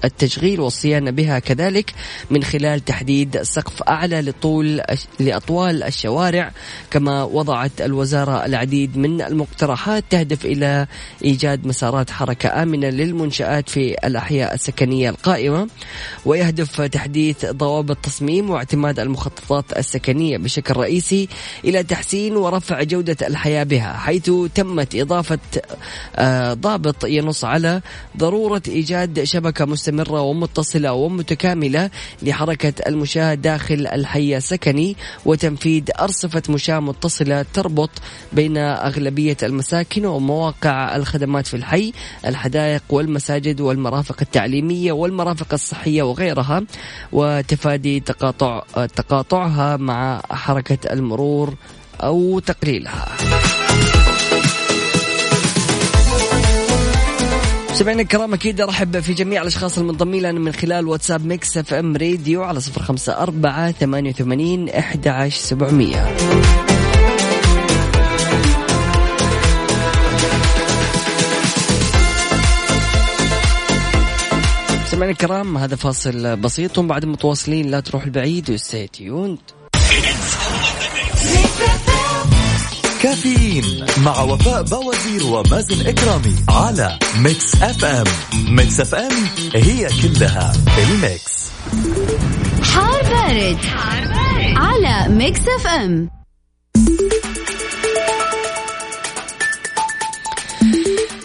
التشغيل 0.04 0.60
والصيانة 0.60 1.10
بها 1.10 1.38
كذلك 1.38 1.94
من 2.30 2.44
خلال 2.44 2.84
تحديد 2.84 3.42
سقف 3.42 3.82
أعلى 3.82 4.20
لطول 4.20 4.82
لأطوال 5.20 5.82
الشوارع. 5.82 6.52
كما 6.90 7.24
وضعت 7.24 7.80
الوزارة 7.80 8.44
العديد 8.44 8.96
من 8.96 9.22
المقترحات 9.22 10.04
تهدف 10.10 10.46
إلى 10.46 10.86
إيجاد 11.24 11.66
مسارات 11.66 12.10
حركة 12.10 12.62
آمنة 12.62 12.88
للمنشآت 12.88 13.68
في 13.68 14.06
الأحياء 14.06 14.54
السكنية 14.54 15.10
القائمة. 15.10 15.68
ويهدف 16.24 16.80
تحديث 16.80 17.46
ضوابط 17.46 17.96
تصميم 17.96 18.50
واعتماد 18.50 19.00
المخططات 19.00 19.64
السكنية 19.76 20.38
بشكل 20.38 20.76
رئيسي 20.76 21.28
تحسين 21.82 22.36
ورفع 22.36 22.82
جودة 22.82 23.16
الحياة 23.26 23.64
بها 23.64 23.92
حيث 23.92 24.30
تمت 24.54 24.94
إضافة 24.94 25.38
آه، 26.16 26.54
ضابط 26.54 27.04
ينص 27.04 27.44
على 27.44 27.80
ضرورة 28.16 28.62
إيجاد 28.68 29.22
شبكة 29.24 29.64
مستمرة 29.64 30.20
ومتصلة 30.20 30.92
ومتكاملة 30.92 31.90
لحركة 32.22 32.88
المشاة 32.88 33.34
داخل 33.34 33.86
الحي 33.86 34.36
السكني 34.36 34.96
وتنفيذ 35.24 35.82
أرصفة 36.00 36.42
مشاة 36.48 36.80
متصلة 36.80 37.44
تربط 37.54 37.90
بين 38.32 38.56
أغلبية 38.58 39.36
المساكن 39.42 40.06
ومواقع 40.06 40.96
الخدمات 40.96 41.46
في 41.46 41.54
الحي 41.54 41.92
الحدائق 42.26 42.82
والمساجد 42.90 43.60
والمرافق 43.60 44.16
التعليمية 44.22 44.92
والمرافق 44.92 45.52
الصحية 45.52 46.02
وغيرها 46.02 46.62
وتفادي 47.12 48.00
تقاطع 48.00 48.62
تقاطعها 48.96 49.76
مع 49.76 50.22
حركة 50.30 50.92
المرور 50.92 51.54
أو 52.00 52.38
تقليلها. 52.38 53.08
سمعنا 57.72 58.02
الكرام 58.02 58.34
أكيد 58.34 58.60
أرحب 58.60 59.00
في 59.00 59.14
جميع 59.14 59.42
الأشخاص 59.42 59.78
المنضمين 59.78 60.22
لنا 60.22 60.38
من 60.38 60.52
خلال 60.52 60.88
واتساب 60.88 61.26
Mix 61.26 61.58
FM 61.58 61.96
Radio 61.96 62.42
على 62.42 62.60
صفر 62.60 62.82
خمسة 62.82 63.12
أربعة 63.22 63.72
ثمانية 63.72 64.10
وثمانين 64.10 64.68
أحد 64.68 65.08
عشر 65.08 65.40
سبعمية. 65.40 66.16
سمعنا 74.94 75.12
الكرام 75.12 75.56
هذا 75.56 75.76
فاصل 75.76 76.36
بسيط 76.36 76.78
وبعد 76.78 77.04
متواصلين 77.04 77.70
لا 77.70 77.80
تروح 77.80 78.04
البعيد 78.04 78.50
و 78.50 78.57
stay 78.57 78.86
tuned 78.86 79.38
كافيين 83.04 83.86
مع 84.04 84.20
وفاء 84.20 84.62
بوازير 84.62 85.26
ومازن 85.26 85.86
إكرامي 85.86 86.36
على 86.48 86.98
Mix 87.18 87.54
FM. 87.62 88.04
Mix 88.48 88.80
FM 88.80 89.12
هي 89.54 89.88
كلها 90.02 90.52
ال 90.78 90.92
mix. 90.92 91.50
حار 92.62 93.02
بارد, 93.02 93.56
حار 93.56 94.04
بارد. 94.04 94.56
على 94.56 95.14
Mix 95.14 95.40
FM. 95.48 96.10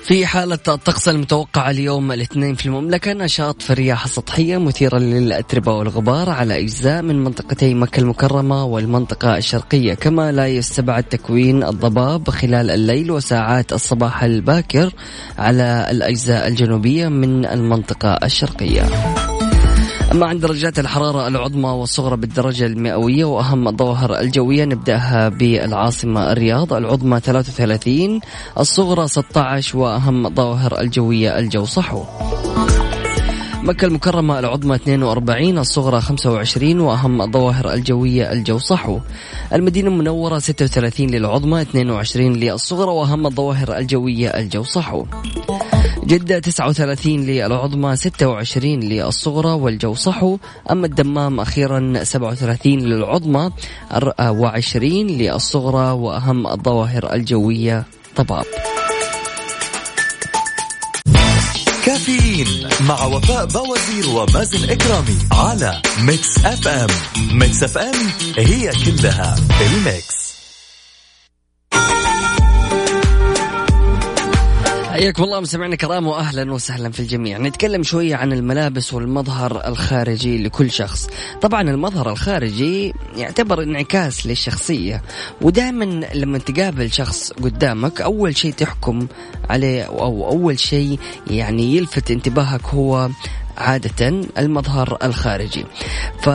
في 0.09 0.25
حالة 0.25 0.59
الطقس 0.67 1.09
المتوقع 1.09 1.69
اليوم 1.69 2.11
الاثنين 2.11 2.55
في 2.55 2.65
المملكة 2.65 3.13
نشاط 3.13 3.61
في 3.61 3.69
الرياح 3.69 4.03
السطحية 4.03 4.57
مثيرة 4.57 4.97
للأتربة 4.97 5.73
والغبار 5.73 6.29
على 6.29 6.59
أجزاء 6.59 7.01
من 7.01 7.23
منطقتي 7.23 7.73
مكة 7.73 7.99
المكرمة 7.99 8.65
والمنطقة 8.65 9.37
الشرقية. 9.37 9.93
كما 9.93 10.31
لا 10.31 10.47
يستبعد 10.47 11.03
تكوين 11.03 11.63
الضباب 11.63 12.29
خلال 12.29 12.71
الليل 12.71 13.11
وساعات 13.11 13.73
الصباح 13.73 14.23
الباكر 14.23 14.93
على 15.37 15.87
الأجزاء 15.91 16.47
الجنوبية 16.47 17.07
من 17.07 17.45
المنطقة 17.45 18.13
الشرقية. 18.23 18.89
أما 20.11 20.25
عند 20.25 20.41
درجات 20.41 20.79
الحرارة 20.79 21.27
العظمى 21.27 21.69
والصغرى 21.69 22.17
بالدرجة 22.17 22.65
المئوية 22.65 23.25
وأهم 23.25 23.67
الظواهر 23.67 24.19
الجوية 24.19 24.65
نبدأها 24.65 25.29
بالعاصمة 25.29 26.31
الرياض 26.31 26.73
العظمى 26.73 27.19
33 27.19 28.19
الصغرى 28.59 29.07
16 29.07 29.77
وأهم 29.77 30.25
الظواهر 30.25 30.81
الجوية 30.81 31.39
الجو 31.39 31.65
صحو. 31.65 32.03
مكة 33.63 33.85
المكرمة 33.85 34.39
العظمى 34.39 34.75
42 34.75 35.57
الصغرى 35.57 36.01
25 36.01 36.79
وأهم 36.79 37.21
الظواهر 37.21 37.73
الجوية 37.73 38.31
الجو 38.31 38.57
صحو. 38.57 38.99
المدينة 39.53 39.89
المنورة 39.89 40.39
36 40.39 41.09
للعظمى 41.09 41.61
22 41.61 42.33
للصغرى 42.33 42.91
وأهم 42.91 43.27
الظواهر 43.27 43.77
الجوية 43.77 44.29
الجو 44.29 44.63
صحو. 44.63 45.05
جدة 46.09 46.39
39 46.39 47.25
للعظمى 47.25 47.95
26 47.95 48.79
للصغرى 48.79 49.51
والجو 49.51 49.95
صحو. 49.95 50.37
أما 50.71 50.85
الدمام 50.85 51.39
أخيرا 51.39 52.03
37 52.03 52.79
للعظمى 52.79 53.51
و20 54.19 54.75
للصغرى 54.75 55.91
وأهم 55.91 56.47
الظواهر 56.47 57.13
الجوية 57.13 57.83
طباب. 58.15 58.45
كافيين 61.85 62.47
مع 62.87 63.05
وفاء 63.05 63.45
بوازير 63.45 64.09
ومازن 64.09 64.69
إكرامي 64.69 65.17
على 65.31 65.81
Mix 66.01 66.45
FM. 66.45 66.87
Mix 67.31 67.63
FM 67.63 67.95
هي 68.37 68.71
كلها 68.85 69.35
ال 69.61 69.73
mix. 69.73 70.18
حياكم 74.99 75.23
الله 75.23 75.39
مستمعينا 75.39 75.73
الكرام 75.73 76.07
واهلا 76.07 76.53
وسهلا 76.53 76.91
في 76.91 76.99
الجميع، 76.99 77.37
نتكلم 77.37 77.83
شوية 77.83 78.15
عن 78.15 78.33
الملابس 78.33 78.93
والمظهر 78.93 79.67
الخارجي 79.67 80.43
لكل 80.43 80.71
شخص، 80.71 81.09
طبعا 81.41 81.61
المظهر 81.61 82.11
الخارجي 82.11 82.93
يعتبر 83.17 83.63
انعكاس 83.63 84.27
للشخصية، 84.27 85.01
ودائما 85.41 85.85
لما 86.13 86.37
تقابل 86.37 86.91
شخص 86.91 87.31
قدامك 87.31 88.01
أول 88.01 88.37
شيء 88.37 88.53
تحكم 88.53 89.07
عليه 89.49 89.83
أو 89.83 90.29
أول 90.29 90.59
شيء 90.59 90.99
يعني 91.27 91.75
يلفت 91.75 92.11
انتباهك 92.11 92.65
هو 92.65 93.09
عادة 93.57 94.07
المظهر 94.37 94.97
الخارجي. 95.03 95.65
ف 96.23 96.29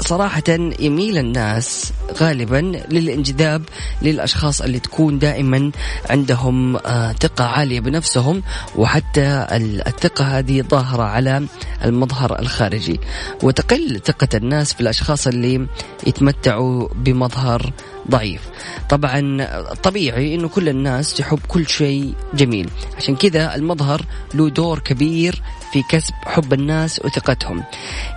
صراحة 0.00 0.42
يميل 0.80 1.18
الناس 1.18 1.92
غالبا 2.20 2.82
للانجذاب 2.90 3.62
للأشخاص 4.02 4.60
اللي 4.60 4.78
تكون 4.78 5.18
دائما 5.18 5.70
عندهم 6.10 6.76
آه، 6.76 7.12
ثقة 7.12 7.44
عالية 7.44 7.80
بنفسهم 7.80 8.42
وحتى 8.76 9.46
الثقة 9.86 10.38
هذه 10.38 10.62
ظاهرة 10.62 11.02
على 11.02 11.46
المظهر 11.84 12.38
الخارجي. 12.38 13.00
وتقل 13.42 14.00
ثقة 14.04 14.28
الناس 14.34 14.74
في 14.74 14.80
الأشخاص 14.80 15.26
اللي 15.26 15.66
يتمتعوا 16.06 16.88
بمظهر 16.94 17.72
ضعيف. 18.10 18.40
طبعا 18.88 19.46
طبيعي 19.82 20.34
إنه 20.34 20.48
كل 20.48 20.68
الناس 20.68 21.14
تحب 21.14 21.38
كل 21.48 21.66
شيء 21.66 22.14
جميل. 22.34 22.70
عشان 22.96 23.16
كذا 23.16 23.54
المظهر 23.54 24.02
له 24.34 24.48
دور 24.50 24.78
كبير 24.78 25.42
في 25.72 25.82
كسب 25.90 26.14
حب 26.24 26.52
الناس 26.52 27.00
وثقتهم. 27.04 27.64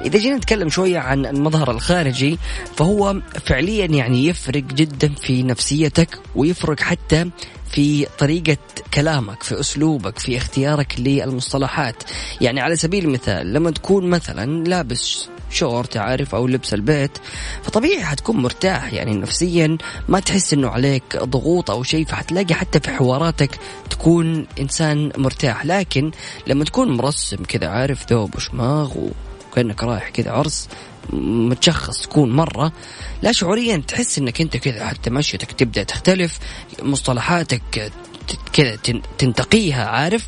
إذا 0.06 0.20
جينا 0.20 0.36
نتكلم 0.36 0.70
شوية 0.70 1.00
عن 1.00 1.26
المظهر 1.26 1.72
الخارجي 1.72 2.38
فهو 2.76 3.22
فعليا 3.46 3.86
يعني 3.86 4.28
يفرق 4.28 4.64
جدا 4.64 5.14
في 5.14 5.44
نفسيتك 5.44 6.20
ويفرق 6.36 6.80
حتى 6.80 7.30
في 7.72 8.08
طريقة 8.20 8.58
كلامك 8.94 9.44
في 9.44 9.60
أسلوبك 9.60 10.20
في 10.20 10.38
اختيارك 10.38 10.96
للمصطلحات. 11.00 12.04
يعني 12.42 12.62
على 12.62 12.76
سبيل 12.76 13.06
المثال 13.06 13.54
لما 13.54 13.72
تكون 13.72 14.10
مثلا 14.10 14.64
لابس 14.64 15.30
شورت 15.54 15.98
عارف 15.98 16.36
أو 16.36 16.48
لبس 16.48 16.74
البيت 16.74 17.18
فطبيعي 17.64 18.04
حتكون 18.04 18.38
مرتاح. 18.38 18.94
يعني 18.94 19.14
نفسيا 19.14 19.78
ما 20.08 20.20
تحس 20.20 20.54
إنه 20.54 20.70
عليك 20.70 21.18
ضغوط 21.18 21.72
أو 21.72 21.84
شيء 21.84 22.06
فحتلاقي 22.06 22.54
حتى 22.54 22.80
في 22.80 22.92
حواراتك 22.92 23.60
تكون 23.90 24.48
إنسان 24.60 25.12
مرتاح. 25.18 25.66
لكن 25.66 26.12
لما 26.48 26.66
تكون 26.66 26.98
مرسم 26.98 27.44
كذا 27.44 27.68
عارف 27.68 28.06
ثوب 28.10 28.36
وشماغ 28.36 28.92
وكأنك 29.52 29.84
رايح 29.84 30.10
كذا 30.10 30.32
عرس 30.32 30.68
متشخص 31.10 32.02
تكون 32.02 32.32
مرة 32.32 32.72
لا 33.22 33.32
شعوريا 33.32 33.78
تحس 33.78 34.20
إنك 34.20 34.42
أنت 34.42 34.58
كذا 34.58 34.86
حتى 34.86 35.10
مشيتك 35.10 35.52
تبدأ 35.52 35.84
تختلف 35.84 36.40
مصطلحاتك 36.82 37.92
كذا 38.54 38.76
تنتقيها 39.18 39.86
عارف؟ 39.86 40.28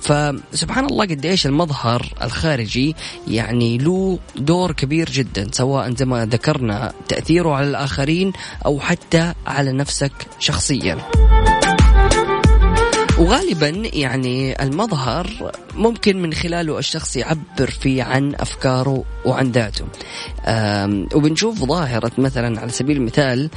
فسبحان 0.00 0.84
الله 0.84 1.04
قد 1.04 1.26
إيش 1.26 1.46
المظهر 1.46 2.06
الخارجي 2.22 2.96
يعني 3.28 3.78
له 3.78 4.18
دور 4.36 4.72
كبير 4.72 5.10
جدا 5.10 5.48
سواء 5.52 5.94
زي 5.94 6.04
ما 6.04 6.26
ذكرنا 6.26 6.92
تأثيره 7.08 7.54
على 7.54 7.66
الآخرين 7.68 8.32
أو 8.66 8.80
حتى 8.80 9.32
على 9.46 9.72
نفسك 9.72 10.12
شخصيا. 10.38 10.98
وغالبا 13.18 13.68
يعني 13.92 14.62
المظهر 14.62 15.52
ممكن 15.74 16.22
من 16.22 16.32
خلاله 16.32 16.78
الشخص 16.78 17.16
يعبر 17.16 17.70
فيه 17.80 18.02
عن 18.02 18.34
أفكاره 18.34 19.04
وعن 19.24 19.50
ذاته. 19.50 19.84
وبنشوف 21.14 21.64
ظاهرة 21.64 22.12
مثلا 22.18 22.60
على 22.60 22.70
سبيل 22.70 22.96
المثال 22.96 23.50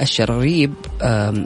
الشراريب 0.00 0.74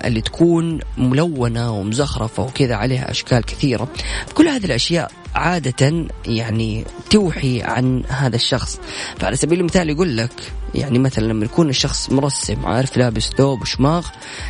اللي 0.05 0.21
تكون 0.21 0.81
ملونة 0.99 1.73
ومزخرفة 1.73 2.43
وكذا 2.43 2.75
عليها 2.75 3.11
أشكال 3.11 3.45
كثيرة. 3.45 3.89
كل 4.35 4.49
هذه 4.49 4.65
الأشياء 4.65 5.13
عادة 5.35 6.07
يعني 6.27 6.85
توحي 7.11 7.63
عن 7.63 8.03
هذا 8.09 8.37
الشخص. 8.37 8.81
فعلى 9.19 9.37
سبيل 9.37 9.61
المثال 9.61 9.91
يقول 9.91 10.17
لك 10.17 10.53
يعني 10.75 10.99
مثلا 10.99 11.25
لما 11.25 11.45
يكون 11.45 11.69
الشخص 11.69 12.11
مرسم 12.11 12.67
عارف 12.67 12.97
لابس 12.97 13.31
ثوب 13.39 13.63
وشماغ 13.63 14.07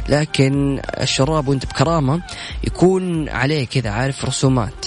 لكن 0.09 0.81
الشراب 1.01 1.49
وانت 1.49 1.67
بكرامة 1.67 2.23
يكون 2.65 3.29
عليه 3.29 3.67
كذا 3.67 3.91
عارف 3.91 4.25
رسومات. 4.25 4.87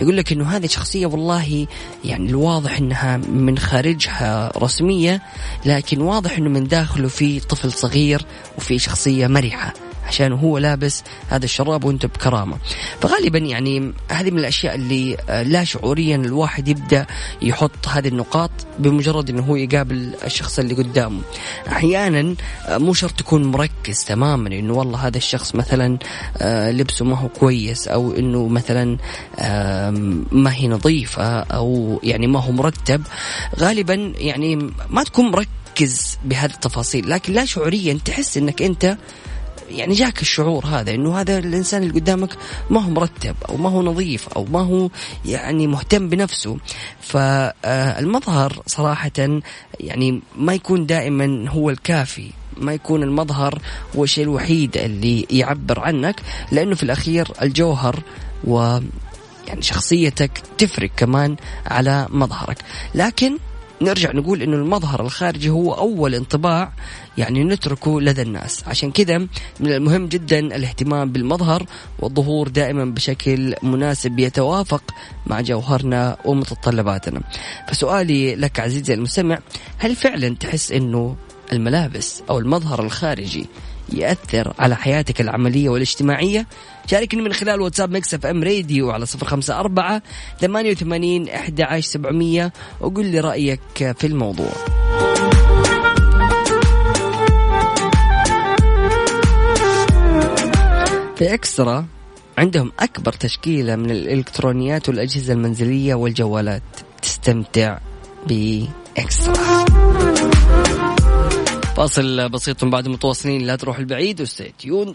يقول 0.00 0.16
لك 0.16 0.32
إنه 0.32 0.56
هذه 0.56 0.66
شخصية 0.66 1.06
والله 1.06 1.66
يعني 2.04 2.30
الواضح 2.30 2.78
إنها 2.78 3.16
من 3.16 3.58
خارجها 3.58 4.52
رسمية 4.56 5.22
لكن 5.64 6.00
واضح 6.00 6.38
إنه 6.38 6.50
من 6.50 6.64
داخله 6.64 7.08
في 7.08 7.40
طفل 7.40 7.72
صغير 7.72 8.22
وفي 8.58 8.78
شخصية 8.78 9.26
مرحة 9.26 9.85
عشان 10.06 10.32
هو 10.32 10.58
لابس 10.58 11.02
هذا 11.28 11.44
الشراب 11.44 11.84
وانت 11.84 12.06
بكرامة. 12.06 12.58
فغالبا 13.00 13.38
يعني 13.38 13.92
هذه 14.08 14.30
من 14.30 14.38
الأشياء 14.38 14.74
اللي 14.74 15.16
آه، 15.28 15.42
لا 15.42 15.64
شعوريا 15.64 16.16
الواحد 16.16 16.68
يبدأ 16.68 17.06
يحط 17.42 17.88
هذه 17.88 18.08
النقاط 18.08 18.50
بمجرد 18.78 19.30
إنه 19.30 19.42
هو 19.42 19.56
يقابل 19.56 20.14
الشخص 20.24 20.58
اللي 20.58 20.74
قدامه. 20.74 21.20
أحيانا 21.68 22.34
آه، 22.66 22.78
مو 22.78 22.94
شرط 22.94 23.12
تكون 23.12 23.44
مركز 23.44 24.04
تماما 24.04 24.48
إنه 24.48 24.72
والله 24.72 25.06
هذا 25.06 25.16
الشخص 25.16 25.54
مثلا 25.54 25.98
آه، 26.36 26.70
لبسه 26.70 27.04
ما 27.04 27.16
هو 27.16 27.28
كويس 27.28 27.88
أو 27.88 28.12
إنه 28.12 28.48
مثلا 28.48 28.96
ما 30.32 30.52
هي 30.54 30.68
نظيفة 30.68 31.40
أو 31.40 32.00
يعني 32.02 32.26
ما 32.26 32.40
هو 32.40 32.52
مرتب. 32.52 33.02
غالبا 33.58 34.12
يعني 34.18 34.56
ما 34.90 35.02
تكون 35.02 35.30
مركز 35.30 36.18
بهذه 36.24 36.50
التفاصيل 36.50 37.10
لكن 37.10 37.32
لا 37.32 37.44
شعوريا 37.44 37.98
تحس 38.04 38.36
إنك 38.36 38.62
أنت 38.62 38.96
يعني 39.70 39.94
جاك 39.94 40.22
الشعور 40.22 40.66
هذا 40.66 40.94
إنه 40.94 41.20
هذا 41.20 41.38
الإنسان 41.38 41.82
اللي 41.82 42.00
قدامك 42.00 42.36
ما 42.70 42.80
هو 42.80 42.90
مرتب 42.90 43.36
أو 43.48 43.56
ما 43.56 43.70
هو 43.70 43.82
نظيف 43.82 44.28
أو 44.28 44.44
ما 44.44 44.60
هو 44.60 44.90
يعني 45.24 45.66
مهتم 45.66 46.08
بنفسه. 46.08 46.56
فالمظهر 47.00 48.62
صراحة 48.66 49.40
يعني 49.80 50.20
ما 50.36 50.54
يكون 50.54 50.86
دائما 50.86 51.50
هو 51.50 51.70
الكافي 51.70 52.30
ما 52.56 52.72
يكون 52.72 53.02
المظهر 53.02 53.58
هو 53.96 54.04
الشيء 54.04 54.24
الوحيد 54.24 54.76
اللي 54.76 55.26
يعبر 55.30 55.80
عنك 55.80 56.20
لأنه 56.52 56.74
في 56.74 56.82
الأخير 56.82 57.28
الجوهر 57.42 58.02
و 58.44 58.78
يعني 59.48 59.62
شخصيتك 59.62 60.30
تفرق 60.58 60.90
كمان 60.96 61.36
على 61.66 62.06
مظهرك. 62.10 62.58
لكن 62.94 63.38
نرجع 63.82 64.12
نقول 64.12 64.42
إنه 64.42 64.56
المظهر 64.56 65.00
الخارجي 65.00 65.50
هو 65.50 65.72
أول 65.72 66.14
انطباع 66.14 66.72
يعني 67.18 67.44
نتركه 67.44 68.00
لدى 68.00 68.22
الناس. 68.22 68.64
عشان 68.66 68.90
كذا 68.90 69.18
من 69.60 69.72
المهم 69.72 70.06
جدا 70.06 70.38
الاهتمام 70.38 71.12
بالمظهر 71.12 71.66
والظهور 71.98 72.48
دائما 72.48 72.84
بشكل 72.84 73.54
مناسب 73.62 74.18
يتوافق 74.18 74.82
مع 75.26 75.40
جوهرنا 75.40 76.16
ومتطلباتنا. 76.24 77.20
فسؤالي 77.68 78.34
لك 78.34 78.60
عزيزي 78.60 78.94
المستمع 78.94 79.38
هل 79.78 79.96
فعلا 79.96 80.34
تحس 80.34 80.72
إنه 80.72 81.16
الملابس 81.52 82.22
أو 82.30 82.38
المظهر 82.38 82.82
الخارجي 82.82 83.46
يأثر 83.92 84.52
على 84.58 84.76
حياتك 84.76 85.20
العملية 85.20 85.68
والاجتماعية؟ 85.68 86.46
شاركني 86.86 87.22
من 87.22 87.32
خلال 87.32 87.60
واتساب 87.60 87.90
Mix 87.90 88.14
FM 88.14 88.44
Radio 88.44 88.90
على 88.90 89.06
صفر 89.06 89.26
خمسة 89.26 89.60
أربعة 89.60 90.02
ثمانية 90.40 90.70
وثمانين 90.70 91.28
أحد 91.28 91.60
عشر 91.60 91.88
سبعمية 91.88 92.52
وقل 92.80 93.06
لي 93.06 93.20
رأيك 93.20 93.60
في 93.74 94.06
الموضوع. 94.06 94.52
في 101.16 101.34
Extra 101.34 101.86
عندهم 102.38 102.72
أكبر 102.80 103.12
تشكيلة 103.12 103.76
من 103.76 103.90
الإلكترونيات 103.90 104.88
والأجهزة 104.88 105.32
المنزلية 105.32 105.94
والجوالات. 105.94 106.62
تستمتع 107.02 107.78
ب 108.26 108.46
Extra. 108.46 109.64
فاصل 111.76 112.28
بسيط 112.28 112.64
بعد 112.64 112.88
متواصلين 112.88 113.42
لا 113.42 113.56
تروح 113.56 113.78
البعيد 113.78 114.20
و 114.20 114.27
stay 114.27 114.57
tuned 114.57 114.94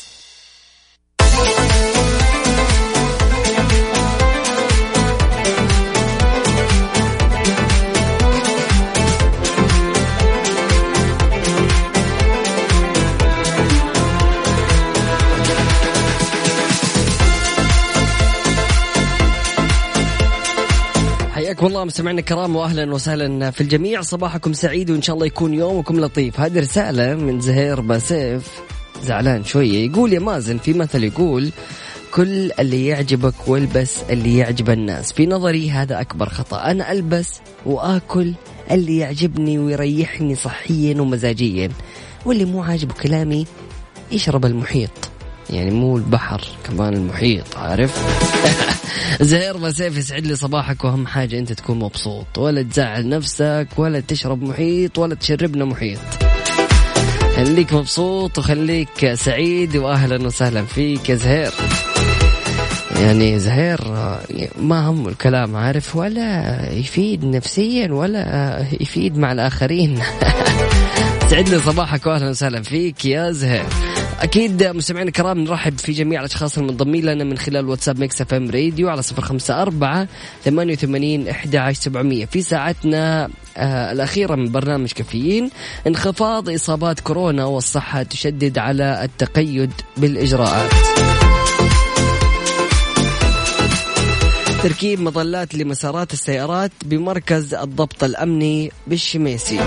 حياكم 21.61 21.73
الله 21.73 21.85
مستمعينا 21.85 22.19
الكرام 22.19 22.55
واهلا 22.55 22.93
وسهلا 22.93 23.51
في 23.51 23.61
الجميع. 23.61 24.01
صباحكم 24.01 24.53
سعيد 24.53 24.91
وإن 24.91 25.01
شاء 25.01 25.15
الله 25.15 25.25
يكون 25.25 25.53
يومكم 25.53 25.99
لطيف. 25.99 26.39
هذه 26.39 26.59
رسالة 26.59 27.15
من 27.15 27.41
زهير 27.41 27.81
باسيف. 27.81 28.61
زعلان 29.03 29.43
شوية 29.43 29.89
يقول 29.89 30.13
يا 30.13 30.19
مازن 30.19 30.57
في 30.57 30.73
مثل 30.73 31.03
يقول 31.03 31.51
كل 32.11 32.51
اللي 32.51 32.87
يعجبك 32.87 33.33
والبس 33.47 33.99
اللي 34.09 34.37
يعجب 34.37 34.69
الناس. 34.69 35.13
في 35.13 35.25
نظري 35.25 35.71
هذا 35.71 36.01
أكبر 36.01 36.29
خطأ. 36.29 36.71
أنا 36.71 36.91
ألبس 36.91 37.39
وآكل 37.65 38.33
اللي 38.71 38.97
يعجبني 38.97 39.59
ويريحني 39.59 40.35
صحيا 40.35 41.01
ومزاجيا. 41.01 41.69
واللي 42.25 42.45
مو 42.45 42.63
عاجبه 42.63 42.93
كلامي 42.93 43.45
يشرب 44.11 44.45
المحيط. 44.45 45.09
يعني 45.49 45.71
مو 45.71 45.97
البحر 45.97 46.41
كمان 46.63 46.93
المحيط 46.93 47.57
عارف؟ 47.57 48.01
زهير 49.21 49.57
مسيف 49.57 49.97
يسعد 49.97 50.25
لي 50.25 50.35
صباحك 50.35 50.83
وأهم 50.83 51.07
حاجة 51.07 51.39
أنت 51.39 51.53
تكون 51.53 51.79
مبسوط. 51.79 52.37
ولا 52.37 52.61
تزعل 52.61 53.09
نفسك 53.09 53.67
ولا 53.77 53.99
تشرب 53.99 54.43
محيط 54.43 54.99
ولا 54.99 55.15
تشربنا 55.15 55.65
محيط. 55.65 55.99
خليك 57.35 57.73
مبسوط 57.73 58.37
وخليك 58.37 59.13
سعيد 59.13 59.77
واهلا 59.77 60.25
وسهلا 60.27 60.65
فيك 60.65 61.09
يا 61.09 61.15
زهير. 61.15 61.51
يعني 63.01 63.39
زهير 63.39 63.81
ما 64.57 64.87
هم 64.87 65.07
الكلام 65.07 65.55
عارف؟ 65.55 65.95
ولا 65.95 66.59
يفيد 66.71 67.25
نفسيا 67.25 67.91
ولا 67.91 68.65
يفيد 68.81 69.17
مع 69.17 69.31
الآخرين. 69.31 69.99
سعد 71.29 71.49
لي 71.49 71.59
صباحك 71.59 72.05
واهلا 72.05 72.29
وسهلا 72.29 72.61
فيك 72.61 73.05
يا 73.05 73.31
زهير. 73.31 73.65
أكيد 74.21 74.63
مستمعينا 74.63 75.07
الكرام 75.07 75.39
نرحب 75.39 75.77
في 75.77 75.91
جميع 75.91 76.19
الأشخاص 76.19 76.57
المنضمين 76.57 77.05
لنا 77.05 77.23
من 77.23 77.37
خلال 77.37 77.69
واتساب 77.69 77.99
Mix 77.99 78.21
FM 78.21 78.51
Radio 78.51 78.89
على 78.89 79.01
صفر 79.01 79.21
خمسة 79.21 79.61
أربعة 79.61 80.07
ثمانية 80.43 80.73
وثمانين 80.73 81.27
إحدى 81.27 81.57
عشر 81.57 81.81
سبعمئه 81.81 82.25
في 82.25 82.41
ساعتنا 82.41 83.29
آه 83.57 83.91
الأخيرة 83.91 84.35
من 84.35 84.51
برنامج 84.51 84.91
كافيين 84.91 85.49
انخفاض 85.87 86.49
إصابات 86.49 86.99
كورونا 86.99 87.45
والصحة 87.45 88.03
تشدد 88.03 88.57
على 88.57 89.03
التقيد 89.03 89.71
بالإجراءات. 89.97 90.71
تركيب 94.63 95.01
مظلات 95.01 95.55
لمسارات 95.55 96.13
السيارات 96.13 96.71
بمركز 96.85 97.53
الضبط 97.53 98.03
الأمني 98.03 98.71
بالشميسي. 98.87 99.59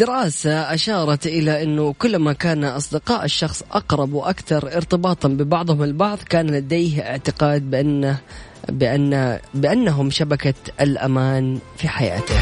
دراسة 0.00 0.74
أشارت 0.74 1.26
إلى 1.26 1.62
أنه 1.62 1.92
كلما 1.92 2.32
كان 2.32 2.64
أصدقاء 2.64 3.24
الشخص 3.24 3.62
أقرب 3.72 4.12
وأكثر 4.12 4.76
ارتباطا 4.76 5.28
ببعضهم 5.28 5.82
البعض 5.82 6.18
كان 6.18 6.46
لديه 6.46 7.02
اعتقاد 7.02 7.70
بأنه 7.70 8.18
بأن 8.68 9.38
بأنهم 9.54 10.10
شبكة 10.10 10.54
الأمان 10.80 11.58
في 11.76 11.88
حياته. 11.88 12.34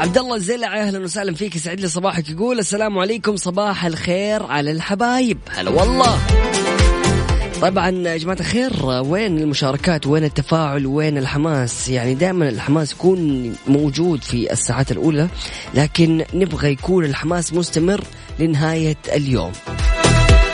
عبد 0.00 0.18
الله 0.18 0.34
الزلع 0.36 0.80
أهلا 0.80 0.98
وسهلا 0.98 1.34
فيك 1.34 1.56
يسعد 1.56 1.80
لي 1.80 1.88
صباحك 1.88 2.30
يقول 2.30 2.58
السلام 2.58 2.98
عليكم 2.98 3.36
صباح 3.36 3.84
الخير 3.84 4.42
على 4.42 4.70
الحبايب 4.70 5.38
هلا 5.50 5.70
والله 5.70 6.18
طبعا 7.62 7.90
يا 7.90 8.16
جماعة 8.16 8.36
الخير 8.40 8.72
وين 8.86 9.38
المشاركات؟ 9.38 10.06
وين 10.06 10.24
التفاعل؟ 10.24 10.86
وين 10.86 11.18
الحماس؟ 11.18 11.88
يعني 11.88 12.14
دائما 12.14 12.48
الحماس 12.48 12.92
يكون 12.92 13.52
موجود 13.66 14.24
في 14.24 14.52
الساعات 14.52 14.92
الأولى 14.92 15.28
لكن 15.74 16.24
نبغى 16.34 16.72
يكون 16.72 17.04
الحماس 17.04 17.54
مستمر 17.54 18.00
لنهاية 18.38 18.96
اليوم. 19.12 19.52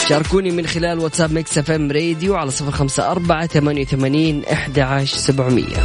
شاركوني 0.08 0.50
من 0.50 0.66
خلال 0.66 0.98
واتساب 0.98 1.32
Mix 1.32 1.58
FM 1.58 1.90
Radio 1.90 2.34
على 2.34 2.50
صفر 2.50 2.70
خمسة 2.70 3.10
أربعة 3.10 3.46
ثمانية 3.46 3.82
وثمانين 3.82 4.42
إحدى 4.52 4.82
عشر 4.82 5.16
سبعمية. 5.16 5.76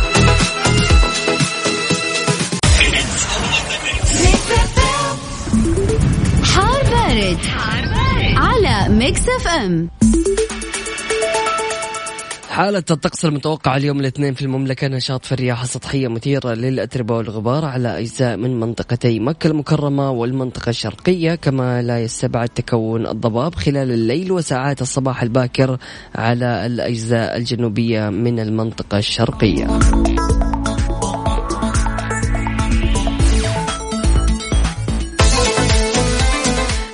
حار 6.43 6.84
بارد, 6.84 7.38
حار 7.38 7.84
بارد. 7.84 8.36
على 8.38 8.93
Mix 8.93 9.21
FM. 9.21 9.89
حالة 12.60 12.84
الطقس 12.91 13.26
المتوقعة 13.26 13.78
اليوم 13.78 14.00
الاثنين 14.00 14.34
في 14.34 14.41
المملكة 14.41 14.88
نشاط 14.88 15.26
في 15.26 15.32
الرياح 15.32 15.62
السطحية 15.62 16.08
مثيرة 16.08 16.54
للأتربة 16.54 17.17
والغبار 17.17 17.65
على 17.65 18.00
أجزاء 18.00 18.38
من 18.38 18.60
منطقتي 18.60 19.19
مكة 19.19 19.48
المكرمة 19.48 20.12
والمنطقة 20.12 20.69
الشرقية 20.69 21.36
كما 21.36 21.82
لا 21.82 22.04
يستبعد 22.04 22.50
تكون 22.50 23.08
الضباب 23.08 23.56
خلال 23.56 23.91
الليل 23.91 24.32
وساعات 24.32 24.82
الصباح 24.82 25.22
الباكر 25.22 25.78
على 26.15 26.65
الأجزاء 26.65 27.38
الجنوبية 27.38 28.10
من 28.10 28.39
المنطقة 28.39 28.98
الشرقية. 28.98 29.67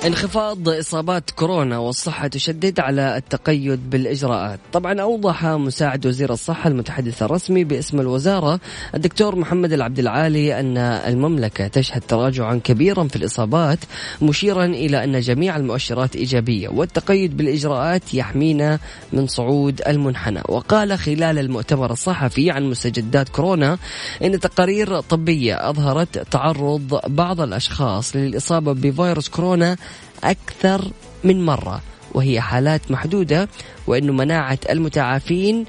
انخفاض 0.06 0.68
إصابات 0.68 1.30
كورونا 1.30 1.78
والصحة 1.78 2.28
تشدد 2.28 2.80
على 2.80 3.16
التقيد 3.16 3.90
بالإجراءات، 3.90 4.60
طبعا 4.72 5.00
أوضح 5.00 5.44
مساعد 5.46 6.06
وزير 6.06 6.32
الصحة 6.32 6.68
المتحدث 6.68 7.22
الرسمي 7.22 7.64
باسم 7.64 8.00
الوزارة 8.00 8.60
الدكتور 8.94 9.36
محمد 9.36 9.72
العبد 9.72 9.98
العالي 9.98 10.60
أن 10.60 10.78
المملكة 10.78 11.66
تشهد 11.66 12.00
تراجعا 12.08 12.60
كبيرا 12.64 13.04
في 13.04 13.16
الإصابات 13.16 13.78
مشيرا 14.22 14.64
إلى 14.64 15.04
أن 15.04 15.20
جميع 15.20 15.56
المؤشرات 15.56 16.16
إيجابية 16.16 16.68
والتقيد 16.68 17.36
بالإجراءات 17.36 18.14
يحمينا 18.14 18.78
من 19.12 19.26
صعود 19.26 19.82
المنحنى، 19.86 20.42
وقال 20.48 20.98
خلال 20.98 21.38
المؤتمر 21.38 21.92
الصحفي 21.92 22.50
عن 22.50 22.70
مستجدات 22.70 23.28
كورونا 23.28 23.78
إن 24.24 24.40
تقارير 24.40 25.00
طبية 25.00 25.70
أظهرت 25.70 26.18
تعرض 26.18 27.00
بعض 27.06 27.40
الأشخاص 27.40 28.16
للإصابة 28.16 28.72
بفيروس 28.72 29.28
كورونا 29.28 29.76
أكثر 30.24 30.84
من 31.24 31.44
مرة 31.46 31.80
وهي 32.14 32.40
حالات 32.40 32.90
محدودة 32.90 33.48
وأنه 33.86 34.12
مناعة 34.12 34.58
المتعافين 34.70 35.64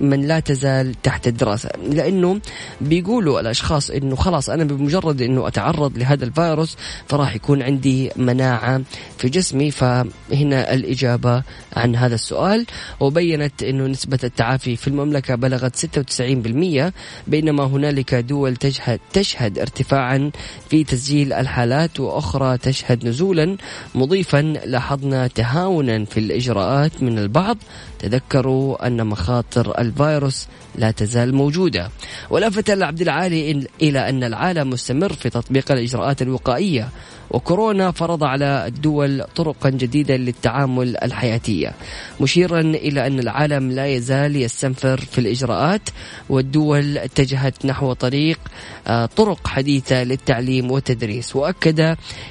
من 0.00 0.26
لا 0.26 0.40
تزال 0.40 0.94
تحت 1.02 1.26
الدراسة. 1.26 1.68
لأنه 1.90 2.40
بيقولوا 2.80 3.40
الأشخاص 3.40 3.90
أنه 3.90 4.16
خلاص 4.16 4.50
أنا 4.50 4.64
بمجرد 4.64 5.22
أنه 5.22 5.48
أتعرض 5.48 5.98
لهذا 5.98 6.24
الفيروس 6.24 6.76
فراح 7.08 7.34
يكون 7.34 7.62
عندي 7.62 8.10
مناعة 8.16 8.82
في 9.18 9.28
جسمي 9.28 9.70
فهنا 9.70 10.74
الإجابة 10.74 11.42
عن 11.76 11.96
هذا 11.96 12.14
السؤال. 12.14 12.66
وبينت 13.00 13.62
أنه 13.62 13.86
نسبة 13.86 14.18
التعافي 14.24 14.76
في 14.76 14.88
المملكة 14.88 15.34
بلغت 15.34 15.76
96% 15.76 16.92
بينما 17.26 17.64
هنالك 17.64 18.14
دول 18.14 18.56
تشهد, 18.56 19.00
تشهد 19.12 19.58
ارتفاعا 19.58 20.30
في 20.70 20.84
تسجيل 20.84 21.32
الحالات 21.32 22.00
وأخرى 22.00 22.58
تشهد 22.58 23.08
نزولا 23.08 23.56
مضيفا. 23.94 24.42
لاحظنا 24.42 25.26
تهاونا 25.26 26.04
في 26.04 26.20
الإجراءات 26.20 27.02
من 27.02 27.18
البعض. 27.18 27.58
تذكروا 27.98 28.86
أن 28.86 29.06
مخاطر 29.06 29.78
الفيروس 29.84 30.46
لا 30.74 30.90
تزال 30.90 31.34
موجودة. 31.34 31.90
ولفت 32.30 32.70
العبد 32.70 33.00
العالي 33.00 33.66
إلى 33.82 34.08
أن 34.08 34.24
العالم 34.24 34.70
مستمر 34.70 35.12
في 35.12 35.30
تطبيق 35.30 35.72
الإجراءات 35.72 36.22
الوقائية 36.22 36.88
وكورونا 37.30 37.90
فرض 37.90 38.24
على 38.24 38.66
الدول 38.66 39.24
طرقا 39.36 39.70
جديدة 39.70 40.16
للتعامل 40.16 40.96
الحياتية. 40.96 41.72
مشيرا 42.20 42.60
إلى 42.60 43.06
أن 43.06 43.18
العالم 43.18 43.70
لا 43.70 43.86
يزال 43.86 44.36
يستنفر 44.36 45.00
في 45.00 45.18
الإجراءات 45.18 45.88
والدول 46.28 46.98
اتجهت 46.98 47.66
نحو 47.66 47.92
طريق 47.92 48.38
آه، 48.86 49.06
طرق 49.06 49.46
حديثة 49.46 50.04
للتعليم 50.04 50.70
والتدريس. 50.70 51.36
وأكد 51.36 51.80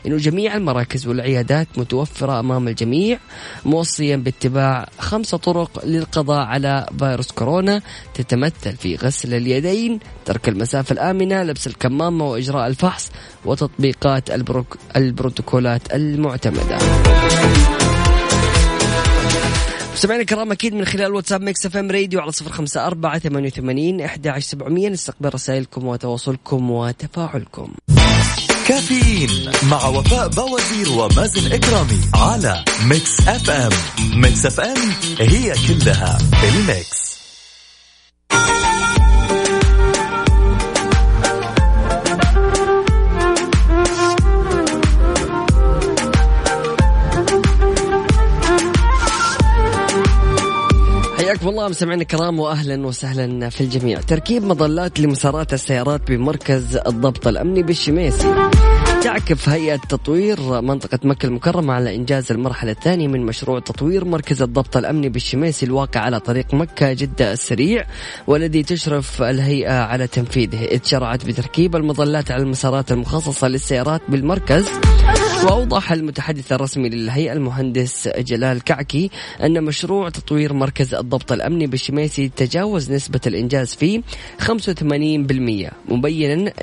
أن 0.08 0.18
جميع 0.18 0.56
المراكز 0.58 1.08
والعيادات 1.08 1.68
متوفرة 1.78 2.40
أمام 2.40 2.68
الجميع 2.68 3.20
موصيا 3.66 4.16
باتباع 4.16 4.90
خمس 5.00 5.36
طرق 5.36 5.86
للقضاء 5.86 6.46
على 6.46 6.86
فيروس 7.00 7.32
كورونا 7.32 7.82
تتمثل 8.34 8.78
في 8.78 8.96
غسل 8.96 9.34
اليدين 9.34 10.00
ترك 10.26 10.50
المسافة 10.50 10.94
الآمنة 10.94 11.44
لبس 11.44 11.68
الكمامة 11.68 12.26
وإجراء 12.26 12.68
الفحص 12.68 13.12
وتطبيقات 13.46 14.32
البروك 14.32 14.78
البروتوكولات 14.96 15.94
المعتمدة. 15.94 16.78
مستمعينا 19.94 20.22
الكرام 20.22 20.52
أكيد 20.52 20.74
من 20.74 20.86
خلال 20.86 21.14
واتساب 21.14 21.42
Mix 21.42 21.66
FM 21.66 21.92
Radio 21.92 22.22
على 22.22 22.32
صفر 22.32 22.52
خمسة 22.52 22.88
أربعة 22.88 23.20
ثمانية 23.20 23.48
وثمانين 23.48 24.02
أحد 24.02 24.28
عشر 24.28 24.48
سبعمية 24.48 24.90
نستقبل 24.90 25.34
رسائلكم 25.34 25.88
وتواصلكم 25.88 26.72
وتفاعلكم. 26.72 27.74
كافيين 28.68 29.52
مع 29.70 29.86
وفاء 29.88 30.28
بوازير 30.28 30.90
ومازن 30.90 31.52
إكرامي 31.52 32.00
على 32.14 32.66
Mix 32.86 33.28
FM. 33.28 33.72
Mix 34.22 34.46
FM 34.46 34.92
هي 35.20 35.54
كلها 35.68 36.18
ال 36.44 36.58
mix. 36.58 37.13
حياكم 51.34 51.50
الله 51.50 51.68
مستمعينا 51.68 52.02
الكرام 52.02 52.40
واهلا 52.40 52.88
وسهلا 52.88 53.50
في 53.50 53.62
الجميع. 53.62 54.02
تركيب 54.02 54.44
مظلات 54.44 55.00
لمسارات 55.00 55.54
السيارات 55.54 56.12
بمركز 56.12 56.78
الضبط 56.88 57.28
الأمني 57.28 57.64
بالشميسي. 57.64 58.34
تعكف 59.04 59.50
هيئة 59.50 59.76
تطوير 59.76 60.62
منطقة 60.62 61.00
مكة 61.04 61.26
المكرمة 61.26 61.74
على 61.74 61.96
إنجاز 61.96 62.32
المرحلة 62.32 62.72
الثانية 62.72 63.08
من 63.08 63.26
مشروع 63.26 63.60
تطوير 63.60 64.06
مركز 64.06 64.42
الضبط 64.42 64.78
الأمني 64.78 65.10
بالشميسي 65.10 65.66
الواقع 65.66 66.00
على 66.00 66.20
طريق 66.20 66.54
مكة 66.54 66.94
جدة 66.94 67.34
السريع 67.34 67.86
والذي 68.28 68.64
تشرف 68.64 69.22
الهيئة 69.22 69.84
على 69.84 70.08
تنفيذه. 70.08 70.64
إذ 70.64 70.80
شرعت 70.84 71.26
بتركيب 71.26 71.76
المظلات 71.76 72.32
على 72.32 72.44
المسارات 72.44 72.92
المخصصة 72.92 73.48
للسيارات 73.48 74.02
بالمركز. 74.10 74.66
وأوضح 75.44 75.92
المتحدث 75.92 76.52
الرسمي 76.52 76.90
للهيئة 76.90 77.34
المهندس 77.34 78.08
جلال 78.08 78.64
كعكي 78.64 79.10
أن 79.44 79.64
مشروع 79.64 80.10
تطوير 80.10 80.54
مركز 80.54 80.94
الضبط 80.94 81.32
الأمني 81.32 81.68
بالشميسي 81.68 82.30
تجاوز 82.30 82.92
نسبة 82.92 83.20
الإنجاز 83.28 83.76
فيه 83.76 84.02
85% 84.42 85.72
مبينا 85.90 86.54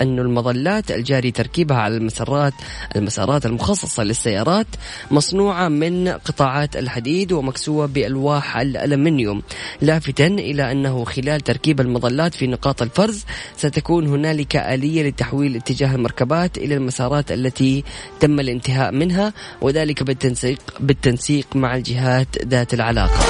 أن 0.00 0.18
المظلات 0.18 0.90
الجاري 0.90 1.30
تركيبها 1.30 1.76
على 1.76 1.96
المسارات 1.96 2.52
المسارات 2.96 3.46
المخصصة 3.46 4.04
للسيارات 4.04 4.66
مصنوعة 5.10 5.68
من 5.68 6.08
قطاعات 6.08 6.76
الحديد 6.76 7.32
ومكسوة 7.32 7.86
بألواح 7.86 8.56
الألمنيوم 8.56 9.42
لافتا 9.82 10.26
إلى 10.26 10.72
أنه 10.72 11.04
خلال 11.04 11.40
تركيب 11.40 11.80
المظلات 11.80 12.34
في 12.34 12.46
نقاط 12.46 12.82
الفرز 12.82 13.24
ستكون 13.56 14.06
هنالك 14.06 14.56
آلية 14.56 15.08
لتحويل 15.08 15.56
اتجاه 15.56 15.94
المركبات 15.94 16.58
إلى 16.58 16.74
المسارات 16.74 17.32
التي 17.32 17.84
تم 18.20 18.40
الانتهاء 18.40 18.92
منها 18.92 19.32
وذلك 19.60 20.02
بالتنسيق 20.02 20.58
بالتنسيق 20.80 21.56
مع 21.56 21.76
الجهات 21.76 22.28
ذات 22.46 22.74
العلاقة. 22.74 23.24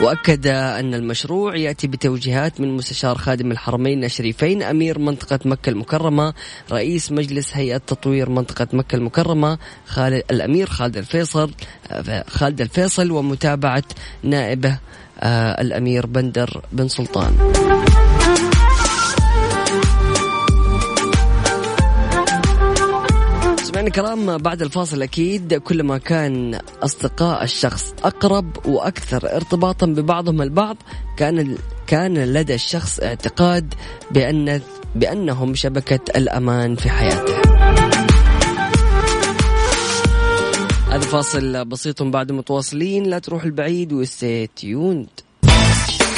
وأكد 0.00 0.46
أن 0.46 0.94
المشروع 0.94 1.56
يأتي 1.56 1.86
بتوجيهات 1.86 2.60
من 2.60 2.76
مستشار 2.76 3.18
خادم 3.18 3.52
الحرمين 3.52 4.04
الشريفين 4.04 4.62
أمير 4.62 4.98
منطقة 4.98 5.38
مكة 5.44 5.70
المكرمة 5.70 6.34
رئيس 6.72 7.12
مجلس 7.12 7.56
هيئة 7.56 7.76
تطوير 7.76 8.30
منطقة 8.30 8.68
مكة 8.72 8.96
المكرمة 8.96 9.58
خالد 9.86 10.22
الأمير 10.30 10.66
خالد 10.66 10.96
الفيصل 10.96 11.50
خالد 12.28 12.60
الفيصل 12.60 13.10
ومتابعة 13.10 13.84
نائبه 14.22 14.78
آه، 15.20 15.60
الأمير 15.60 16.06
بندر 16.06 16.62
بن 16.72 16.88
سلطان. 16.88 17.52
مستمعينا 23.80 24.14
الكرام 24.16 24.38
بعد 24.38 24.62
الفاصل 24.62 25.02
أكيد 25.02 25.54
كلما 25.54 25.98
كان 25.98 26.60
أصدقاء 26.82 27.44
الشخص 27.44 27.94
أقرب 28.04 28.66
وأكثر 28.66 29.36
ارتباطا 29.36 29.86
ببعضهم 29.86 30.42
البعض 30.42 30.76
كان 31.16 31.56
كان 31.86 32.24
لدى 32.24 32.54
الشخص 32.54 33.00
اعتقاد 33.00 33.74
بأن 34.10 34.60
بأنهم 34.94 35.54
شبكة 35.54 36.00
الأمان 36.16 36.76
في 36.76 36.90
حياته. 36.90 37.34
هذا 40.90 41.00
فاصل 41.00 41.64
بسيط 41.64 42.02
بعد 42.02 42.32
متواصلين 42.32 43.02
لا 43.02 43.18
تروح 43.18 43.44
البعيد 43.44 43.92
و 43.92 44.03
stay 44.03 44.46
tuned 44.46 45.08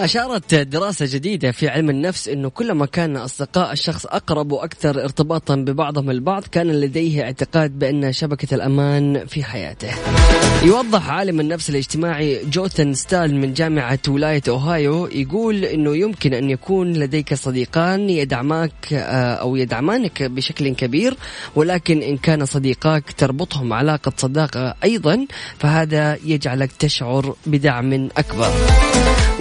أشارت 0.00 0.54
دراسة 0.54 1.06
جديدة 1.10 1.50
في 1.50 1.68
علم 1.68 1.90
النفس 1.90 2.28
أنه 2.28 2.48
كلما 2.48 2.86
كان 2.86 3.16
أصدقاء 3.16 3.72
الشخص 3.72 4.06
أقرب 4.06 4.52
وأكثر 4.52 5.04
ارتباطا 5.04 5.56
ببعضهم 5.56 6.10
البعض 6.10 6.44
كان 6.44 6.80
لديه 6.80 7.22
اعتقاد 7.22 7.78
بأن 7.78 8.12
شبكة 8.12 8.54
الأمان 8.54 9.26
في 9.26 9.44
حياته. 9.44 9.88
يوضح 10.62 11.10
عالم 11.10 11.40
النفس 11.40 11.70
الاجتماعي 11.70 12.44
جوناثن 12.44 12.94
ستال 12.94 13.36
من 13.36 13.52
جامعة 13.52 13.98
ولاية 14.08 14.42
أوهايو 14.48 15.06
يقول 15.06 15.64
أنه 15.64 15.96
يمكن 15.96 16.34
أن 16.34 16.50
يكون 16.50 16.92
لديك 16.92 17.34
صديقان 17.34 18.10
يدعماك 18.10 18.72
آه، 18.92 19.34
أو 19.34 19.56
يدعمانك 19.56 20.22
بشكل 20.22 20.74
كبير 20.74 21.16
ولكن 21.54 22.02
إن 22.02 22.16
كان 22.16 22.44
صديقاك 22.44 23.12
تربطهم 23.12 23.72
علاقة 23.72 24.12
صداقة 24.16 24.74
أيضا 24.84 25.26
فهذا 25.58 26.18
يجعلك 26.24 26.72
تشعر 26.72 27.34
بدعم 27.46 28.08
أكبر. 28.16 28.50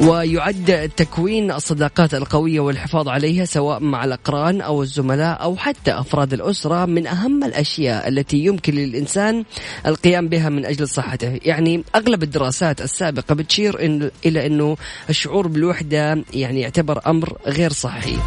ويعد 0.02 0.47
تكوين 0.52 1.52
الصداقات 1.52 2.14
القوية 2.14 2.60
والحفاظ 2.60 3.08
عليها 3.08 3.46
سواء 3.46 3.80
مع 3.80 4.06
الأقران 4.06 4.62
أو 4.62 4.82
الزملاء 4.82 5.42
أو 5.42 5.56
حتى 5.56 5.92
أفراد 5.92 6.34
الأسرة 6.34 6.86
من 6.86 7.08
أهم 7.08 7.44
الأشياء 7.44 8.08
التي 8.08 8.38
يمكن 8.38 8.74
للإنسان 8.74 9.44
القيام 9.86 10.28
بها 10.28 10.50
من 10.50 10.66
أجل 10.66 10.88
صحته. 10.88 11.40
يعني 11.46 11.84
أغلب 11.96 12.24
الدراسات 12.24 12.82
السابقة 12.82 13.36
بتشير 13.36 13.86
إن 13.86 14.12
إلى 14.26 14.46
أنه 14.46 14.78
الشعور 15.10 15.48
بالوحدة 15.48 16.24
يعني 16.34 16.62
يعتبر 16.62 17.02
أمر 17.08 17.38
غير 17.48 17.72
صحي 17.72 18.18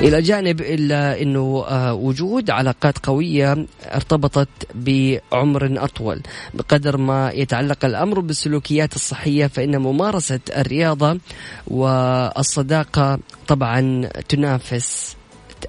إلى 0.00 0.22
جانب 0.22 0.60
إلا 0.60 1.22
أنه 1.22 1.64
آه، 1.68 1.94
وجود 1.94 2.50
علاقات 2.50 2.98
قوية 2.98 3.66
ارتبطت 3.84 4.48
بعمر 4.74 5.84
أطول. 5.84 6.20
بقدر 6.54 6.96
ما 6.96 7.30
يتعلق 7.34 7.84
الأمر 7.84 8.20
بالسلوكيات 8.20 8.96
الصحية 8.96 9.46
فإن 9.46 9.78
ممارسة 9.78 10.40
الرياضة 10.56 11.18
والصداقة 11.66 13.18
طبعا 13.48 14.06
تنافس 14.28 15.16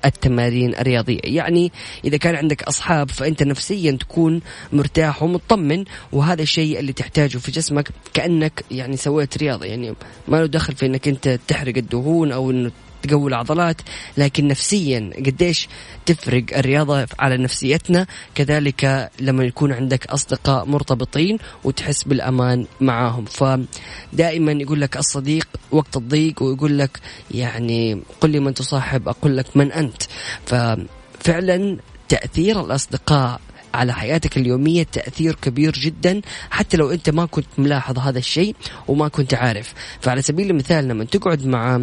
التمارين 0.05 0.75
الرياضية. 0.75 1.19
يعني 1.23 1.71
إذا 2.05 2.17
كان 2.17 2.36
عندك 2.36 2.63
أصحاب 2.63 3.10
فأنت 3.12 3.43
نفسيا 3.43 3.91
تكون 3.91 4.41
مرتاح 4.73 5.23
ومطمن 5.23 5.83
وهذا 6.12 6.41
الشيء 6.41 6.79
اللي 6.79 6.93
تحتاجه 6.93 7.38
في 7.38 7.51
جسمك 7.51 7.89
كأنك 8.13 8.65
يعني 8.71 8.97
سويت 8.97 9.38
رياضة. 9.38 9.65
يعني 9.65 9.95
ما 10.27 10.38
له 10.38 10.45
دخل 10.45 10.75
في 10.75 10.86
أنك 10.86 11.07
أنت 11.07 11.39
تحرق 11.47 11.77
الدهون 11.77 12.31
أو 12.31 12.51
أنه 12.51 12.71
تقوي 13.03 13.29
العضلات 13.29 13.81
لكن 14.17 14.47
نفسيا 14.47 15.10
قديش 15.25 15.67
تفرق 16.05 16.43
الرياضة 16.57 17.07
على 17.19 17.38
نفسيتنا. 17.38 18.07
كذلك 18.36 19.12
لما 19.19 19.43
يكون 19.43 19.73
عندك 19.73 20.07
أصدقاء 20.07 20.65
مرتبطين 20.65 21.38
وتحس 21.63 22.03
بالأمان 22.03 22.65
معاهم. 22.81 23.25
فدائما 23.25 24.52
يقول 24.52 24.81
لك 24.81 24.98
الصديق 24.98 25.48
وقت 25.71 25.98
الضيق 25.98 26.43
ويقول 26.43 26.79
لك 26.79 27.00
يعني 27.31 28.02
قل 28.21 28.29
لي 28.29 28.39
من 28.39 28.54
تصاحب 28.54 29.08
أقول 29.08 29.37
لك 29.37 29.58
من 29.58 29.71
أنت. 29.71 30.04
ففعلا 30.45 31.77
تأثير 32.10 32.62
الأصدقاء 32.65 33.41
على 33.73 33.93
حياتك 33.93 34.37
اليومية 34.37 34.83
تأثير 34.83 35.35
كبير 35.35 35.71
جدا 35.71 36.21
حتى 36.50 36.77
لو 36.77 36.91
أنت 36.91 37.10
ما 37.10 37.25
كنت 37.25 37.48
ملاحظ 37.58 38.00
هذا 38.00 38.19
الشيء 38.19 38.56
وما 38.87 39.08
كنت 39.08 39.33
عارف. 39.33 39.73
فعلى 40.02 40.21
سبيل 40.21 40.50
المثال 40.50 40.87
لما 40.87 41.04
تقعد 41.04 41.45
مع 41.45 41.81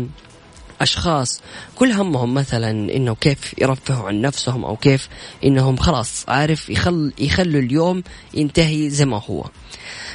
أشخاص 0.81 1.41
كل 1.77 1.93
همهم 1.93 2.35
مثلا 2.35 2.71
إنه 2.71 3.15
كيف 3.15 3.55
يرفهوا 3.59 4.09
عن 4.09 4.21
نفسهم 4.21 4.65
أو 4.65 4.77
كيف 4.77 5.09
إنهم 5.45 5.77
خلاص 5.77 6.25
عارف 6.29 6.71
يخل 6.71 7.13
يخلوا 7.19 7.61
اليوم 7.61 8.03
ينتهي 8.35 8.91
زي 8.91 9.05
ما 9.05 9.23
هو. 9.31 9.45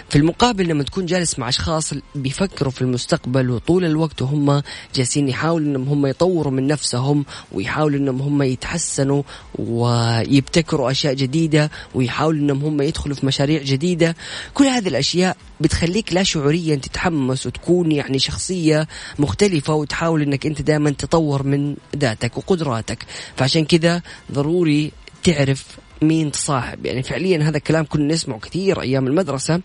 في 0.09 0.15
المقابل 0.15 0.67
لما 0.67 0.83
تكون 0.83 1.05
جالس 1.05 1.39
مع 1.39 1.49
أشخاص 1.49 1.93
بيفكروا 2.15 2.71
في 2.71 2.81
المستقبل 2.81 3.49
وطول 3.49 3.85
الوقت 3.85 4.21
وهم 4.21 4.61
جالسين 4.95 5.29
يحاولوا 5.29 5.67
إنهم 5.67 5.89
هم 5.89 6.05
يطوروا 6.05 6.53
من 6.53 6.67
نفسهم 6.67 7.25
ويحاولوا 7.51 7.99
إنهم 7.99 8.21
هم 8.21 8.41
يتحسنوا 8.41 9.23
ويبتكروا 9.59 10.91
أشياء 10.91 11.13
جديدة 11.13 11.71
ويحاولوا 11.95 12.39
إنهم 12.39 12.65
هم 12.65 12.81
يدخلوا 12.81 13.15
في 13.15 13.25
مشاريع 13.25 13.61
جديدة. 13.63 14.15
كل 14.53 14.65
هذه 14.65 14.87
الأشياء 14.87 15.37
بتخليك 15.61 16.13
لا 16.13 16.23
شعوريا 16.23 16.75
تتحمس 16.75 17.45
وتكون 17.45 17.91
يعني 17.91 18.19
شخصية 18.19 18.87
مختلفة 19.19 19.73
وتحاول 19.73 20.21
إنك 20.21 20.45
أنت 20.45 20.61
دائما 20.61 20.89
تطور 20.89 21.43
من 21.43 21.75
ذاتك 21.97 22.37
وقدراتك. 22.37 23.05
فعشان 23.35 23.65
كذا 23.65 24.01
ضروري 24.31 24.91
تعرف 25.23 25.65
مين 26.01 26.31
تصاحب. 26.31 26.85
يعني 26.85 27.03
فعليا 27.03 27.43
هذا 27.49 27.57
الكلام 27.57 27.85
كنا 27.85 28.13
نسمعه 28.13 28.39
كثير 28.39 28.81
أيام 28.81 29.07
المدرسة 29.07 29.61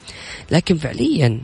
لكن 0.51 0.78
فعليا 0.78 1.41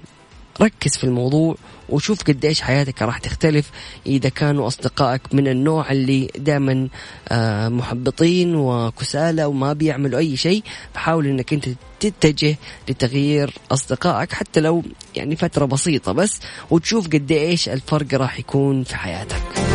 ركز 0.61 0.97
في 0.97 1.05
الموضوع 1.05 1.57
وشوف 1.89 2.23
قديش 2.23 2.61
حياتك 2.61 3.03
راح 3.03 3.19
تختلف 3.19 3.71
إذا 4.07 4.29
كانوا 4.29 4.67
أصدقائك 4.67 5.21
من 5.33 5.49
النوع 5.49 5.91
اللي 5.91 6.31
دائما 6.37 6.89
آه، 7.29 7.69
محبطين 7.69 8.55
وكسالى 8.57 9.45
وما 9.45 9.73
بيعملوا 9.73 10.19
أي 10.19 10.37
شيء. 10.37 10.63
فحاول 10.95 11.27
أنك 11.27 11.53
أنت 11.53 11.69
تتجه 12.01 12.57
لتغيير 12.89 13.55
أصدقائك 13.73 14.33
حتى 14.33 14.61
لو 14.61 14.83
يعني 15.17 15.37
فترة 15.37 15.65
بسيطة 15.65 16.13
بس 16.13 16.41
وتشوف 16.71 17.07
قديش 17.07 17.69
الفرق 17.69 18.15
راح 18.15 18.39
يكون 18.39 18.85
في 18.85 18.97
حياتك. 18.97 19.70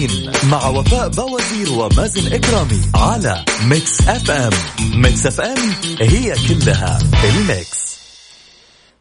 كافيين 0.00 0.32
مع 0.50 0.68
وفاء 0.68 1.08
بوازير 1.08 1.72
ومازن 1.72 2.32
كرامي 2.32 2.80
على 2.94 3.44
Mix 3.68 4.08
FM 4.08 4.52
Mix 4.94 5.26
FM 5.26 5.58
it's 6.00 6.98
all 7.24 7.43
in 7.43 7.56
the 7.56 7.75
mix. 7.75 8.00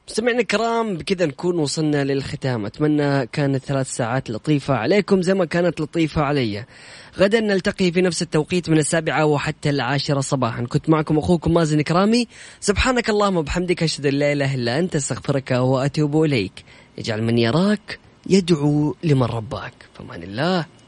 مستمعينا 0.08 0.42
الكرام 0.42 0.98
بكذا 0.98 1.26
نكون 1.26 1.60
وصلنا 1.60 2.04
للختام. 2.04 2.66
أتمنى 2.66 3.26
كانت 3.28 3.66
ثلاث 3.66 3.96
ساعات 3.96 4.30
لطيفة 4.30 4.74
عليكم 4.74 5.22
زي 5.22 5.34
ما 5.34 5.46
كانت 5.46 5.82
لطيفة 5.82 6.22
علي. 6.22 6.66
غدا 7.20 7.40
نلتقي 7.40 7.92
في 7.92 8.02
نفس 8.02 8.22
التوقيت 8.22 8.70
من 8.70 8.78
السابعة 8.78 9.26
وحتى 9.26 9.70
العاشرة 9.70 10.20
صباحا. 10.20 10.64
كنت 10.64 10.90
معكم 10.90 11.18
أخوكم 11.18 11.54
مازن 11.54 11.82
كرامي 11.82 12.28
سبحانك 12.60 13.10
اللهم 13.10 13.38
وبحمدك 13.38 13.84
أشهد 13.84 14.06
أن 14.06 14.14
لا 14.14 14.32
إله 14.34 14.56
إلا 14.56 14.80
أنت 14.80 14.96
أستغفرك 14.96 15.52
وأتوب 15.52 16.24
إليك. 16.24 16.64
اجعل 17.00 17.22
من 17.24 17.38
يراك 17.38 18.00
يدعو 18.30 18.96
لمن 19.04 19.24
رباك. 19.24 19.74
فمان 19.98 20.24
الله. 20.24 20.79